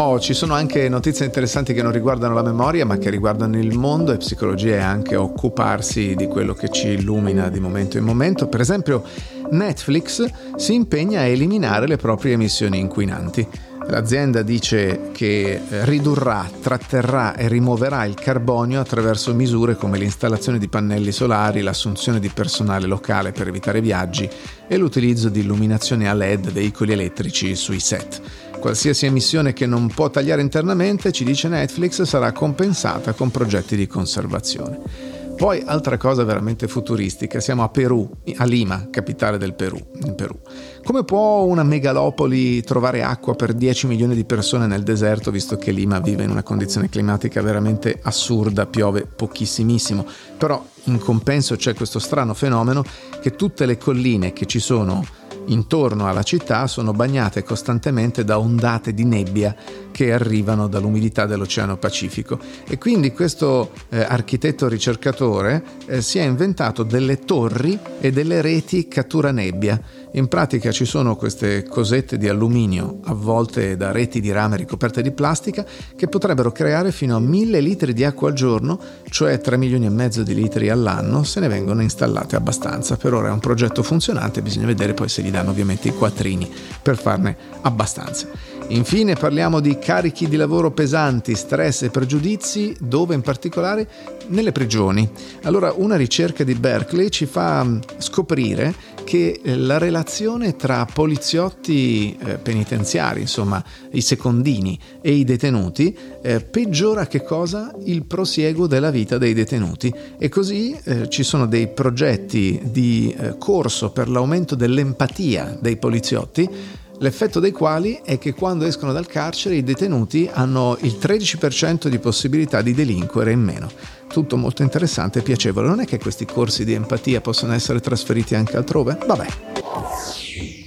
Oh, 0.00 0.20
ci 0.20 0.32
sono 0.32 0.54
anche 0.54 0.88
notizie 0.88 1.24
interessanti 1.24 1.74
che 1.74 1.82
non 1.82 1.90
riguardano 1.90 2.32
la 2.32 2.42
memoria, 2.42 2.86
ma 2.86 2.98
che 2.98 3.10
riguardano 3.10 3.58
il 3.58 3.76
mondo 3.76 4.12
e 4.12 4.18
psicologia 4.18 4.76
è 4.76 4.80
anche 4.80 5.16
occuparsi 5.16 6.14
di 6.14 6.28
quello 6.28 6.54
che 6.54 6.68
ci 6.68 6.90
illumina 6.90 7.48
di 7.48 7.58
momento 7.58 7.98
in 7.98 8.04
momento. 8.04 8.46
Per 8.46 8.60
esempio, 8.60 9.02
Netflix 9.50 10.24
si 10.54 10.74
impegna 10.74 11.22
a 11.22 11.24
eliminare 11.24 11.88
le 11.88 11.96
proprie 11.96 12.34
emissioni 12.34 12.78
inquinanti. 12.78 13.44
L'azienda 13.90 14.42
dice 14.42 15.10
che 15.12 15.58
ridurrà, 15.84 16.46
tratterrà 16.60 17.34
e 17.34 17.48
rimuoverà 17.48 18.04
il 18.04 18.14
carbonio 18.14 18.80
attraverso 18.80 19.32
misure 19.32 19.76
come 19.76 19.96
l'installazione 19.96 20.58
di 20.58 20.68
pannelli 20.68 21.10
solari, 21.10 21.62
l'assunzione 21.62 22.20
di 22.20 22.28
personale 22.28 22.86
locale 22.86 23.32
per 23.32 23.48
evitare 23.48 23.80
viaggi 23.80 24.28
e 24.68 24.76
l'utilizzo 24.76 25.30
di 25.30 25.40
illuminazione 25.40 26.06
a 26.06 26.12
LED 26.12 26.52
veicoli 26.52 26.92
elettrici 26.92 27.54
sui 27.54 27.80
set. 27.80 28.20
Qualsiasi 28.58 29.06
emissione 29.06 29.54
che 29.54 29.64
non 29.64 29.86
può 29.88 30.10
tagliare 30.10 30.42
internamente, 30.42 31.10
ci 31.10 31.24
dice 31.24 31.48
Netflix, 31.48 32.02
sarà 32.02 32.32
compensata 32.32 33.14
con 33.14 33.30
progetti 33.30 33.74
di 33.74 33.86
conservazione. 33.86 35.07
Poi 35.38 35.62
altra 35.64 35.96
cosa 35.98 36.24
veramente 36.24 36.66
futuristica, 36.66 37.38
siamo 37.38 37.62
a 37.62 37.68
Perù, 37.68 38.10
a 38.38 38.44
Lima, 38.44 38.88
capitale 38.90 39.38
del 39.38 39.54
Perù, 39.54 39.78
Perù. 40.16 40.36
Come 40.82 41.04
può 41.04 41.44
una 41.44 41.62
megalopoli 41.62 42.60
trovare 42.62 43.04
acqua 43.04 43.36
per 43.36 43.52
10 43.52 43.86
milioni 43.86 44.16
di 44.16 44.24
persone 44.24 44.66
nel 44.66 44.82
deserto, 44.82 45.30
visto 45.30 45.56
che 45.56 45.70
Lima 45.70 46.00
vive 46.00 46.24
in 46.24 46.30
una 46.30 46.42
condizione 46.42 46.88
climatica 46.88 47.40
veramente 47.40 48.00
assurda, 48.02 48.66
piove 48.66 49.06
pochissimissimo? 49.06 50.04
Però 50.36 50.60
in 50.84 50.98
compenso 50.98 51.54
c'è 51.54 51.72
questo 51.72 52.00
strano 52.00 52.34
fenomeno 52.34 52.82
che 53.20 53.36
tutte 53.36 53.64
le 53.64 53.78
colline 53.78 54.32
che 54.32 54.44
ci 54.44 54.58
sono 54.58 55.04
intorno 55.48 56.08
alla 56.08 56.22
città 56.22 56.66
sono 56.66 56.92
bagnate 56.92 57.42
costantemente 57.42 58.24
da 58.24 58.38
ondate 58.38 58.94
di 58.94 59.04
nebbia 59.04 59.54
che 59.90 60.12
arrivano 60.12 60.68
dall'umidità 60.68 61.26
dell'Oceano 61.26 61.76
Pacifico 61.76 62.38
e 62.66 62.78
quindi 62.78 63.12
questo 63.12 63.72
eh, 63.88 64.00
architetto 64.00 64.68
ricercatore 64.68 65.62
eh, 65.86 66.02
si 66.02 66.18
è 66.18 66.22
inventato 66.22 66.82
delle 66.82 67.18
torri 67.18 67.78
e 68.00 68.12
delle 68.12 68.40
reti 68.40 68.88
cattura 68.88 69.30
nebbia. 69.32 69.80
In 70.12 70.28
pratica 70.28 70.72
ci 70.72 70.86
sono 70.86 71.16
queste 71.16 71.64
cosette 71.64 72.16
di 72.16 72.28
alluminio 72.28 73.00
avvolte 73.04 73.76
da 73.76 73.92
reti 73.92 74.20
di 74.20 74.32
rame 74.32 74.56
ricoperte 74.56 75.02
di 75.02 75.10
plastica 75.10 75.66
che 75.96 76.08
potrebbero 76.08 76.50
creare 76.50 76.92
fino 76.92 77.14
a 77.14 77.20
1000 77.20 77.60
litri 77.60 77.92
di 77.92 78.04
acqua 78.04 78.28
al 78.28 78.34
giorno, 78.34 78.80
cioè 79.10 79.38
3 79.38 79.56
milioni 79.58 79.84
e 79.84 79.90
mezzo 79.90 80.22
di 80.22 80.34
litri 80.34 80.70
all'anno, 80.70 81.24
se 81.24 81.40
ne 81.40 81.48
vengono 81.48 81.82
installate 81.82 82.36
abbastanza. 82.36 82.96
Per 82.96 83.12
ora 83.12 83.28
è 83.28 83.32
un 83.32 83.40
progetto 83.40 83.82
funzionante, 83.82 84.40
bisogna 84.40 84.66
vedere 84.66 84.94
poi 84.94 85.08
se 85.08 85.20
gli 85.20 85.30
danno 85.30 85.50
ovviamente 85.50 85.88
i 85.88 85.94
quattrini 85.94 86.50
per 86.80 86.96
farne 86.96 87.36
abbastanza. 87.60 88.28
Infine 88.68 89.14
parliamo 89.14 89.60
di 89.60 89.78
carichi 89.78 90.28
di 90.28 90.36
lavoro 90.36 90.70
pesanti, 90.70 91.34
stress 91.34 91.82
e 91.82 91.90
pregiudizi, 91.90 92.76
dove 92.80 93.14
in 93.14 93.22
particolare 93.22 93.88
nelle 94.28 94.52
prigioni. 94.52 95.08
Allora 95.44 95.72
una 95.74 95.96
ricerca 95.96 96.44
di 96.44 96.54
Berkeley 96.54 97.08
ci 97.08 97.24
fa 97.24 97.66
scoprire 97.96 98.74
che 99.08 99.40
eh, 99.42 99.56
la 99.56 99.78
relazione 99.78 100.54
tra 100.54 100.84
poliziotti 100.84 102.14
eh, 102.18 102.34
penitenziari, 102.34 103.22
insomma 103.22 103.64
i 103.92 104.02
secondini 104.02 104.78
e 105.00 105.12
i 105.12 105.24
detenuti, 105.24 105.96
eh, 106.20 106.42
peggiora 106.42 107.06
che 107.06 107.22
cosa? 107.22 107.74
Il 107.84 108.04
prosieguo 108.04 108.66
della 108.66 108.90
vita 108.90 109.16
dei 109.16 109.32
detenuti 109.32 109.90
e 110.18 110.28
così 110.28 110.78
eh, 110.84 111.08
ci 111.08 111.22
sono 111.22 111.46
dei 111.46 111.68
progetti 111.68 112.60
di 112.64 113.16
eh, 113.18 113.38
corso 113.38 113.92
per 113.92 114.10
l'aumento 114.10 114.54
dell'empatia 114.54 115.56
dei 115.58 115.78
poliziotti 115.78 116.76
l'effetto 116.98 117.40
dei 117.40 117.52
quali 117.52 118.00
è 118.04 118.18
che 118.18 118.34
quando 118.34 118.64
escono 118.64 118.92
dal 118.92 119.06
carcere 119.06 119.54
i 119.54 119.62
detenuti 119.62 120.28
hanno 120.30 120.76
il 120.80 120.98
13% 121.00 121.88
di 121.88 121.98
possibilità 121.98 122.60
di 122.60 122.74
delinquere 122.74 123.32
in 123.32 123.40
meno. 123.40 123.70
Tutto 124.08 124.36
molto 124.36 124.62
interessante 124.62 125.20
e 125.20 125.22
piacevole. 125.22 125.68
Non 125.68 125.80
è 125.80 125.86
che 125.86 125.98
questi 125.98 126.24
corsi 126.24 126.64
di 126.64 126.72
empatia 126.72 127.20
possono 127.20 127.52
essere 127.52 127.78
trasferiti 127.80 128.34
anche 128.34 128.56
altrove? 128.56 128.98
Vabbè. 129.06 129.26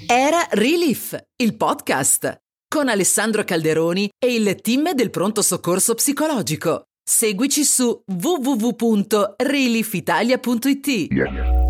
Era 0.08 0.48
Relief, 0.52 1.22
il 1.38 1.56
podcast 1.56 2.40
con 2.68 2.88
Alessandro 2.88 3.44
Calderoni 3.44 4.08
e 4.18 4.34
il 4.34 4.56
team 4.62 4.94
del 4.94 5.10
pronto 5.10 5.42
soccorso 5.42 5.94
psicologico. 5.94 6.84
Seguici 7.04 7.66
su 7.66 8.02
www.reliefitalia.it. 8.06 10.88
Yeah. 10.88 11.61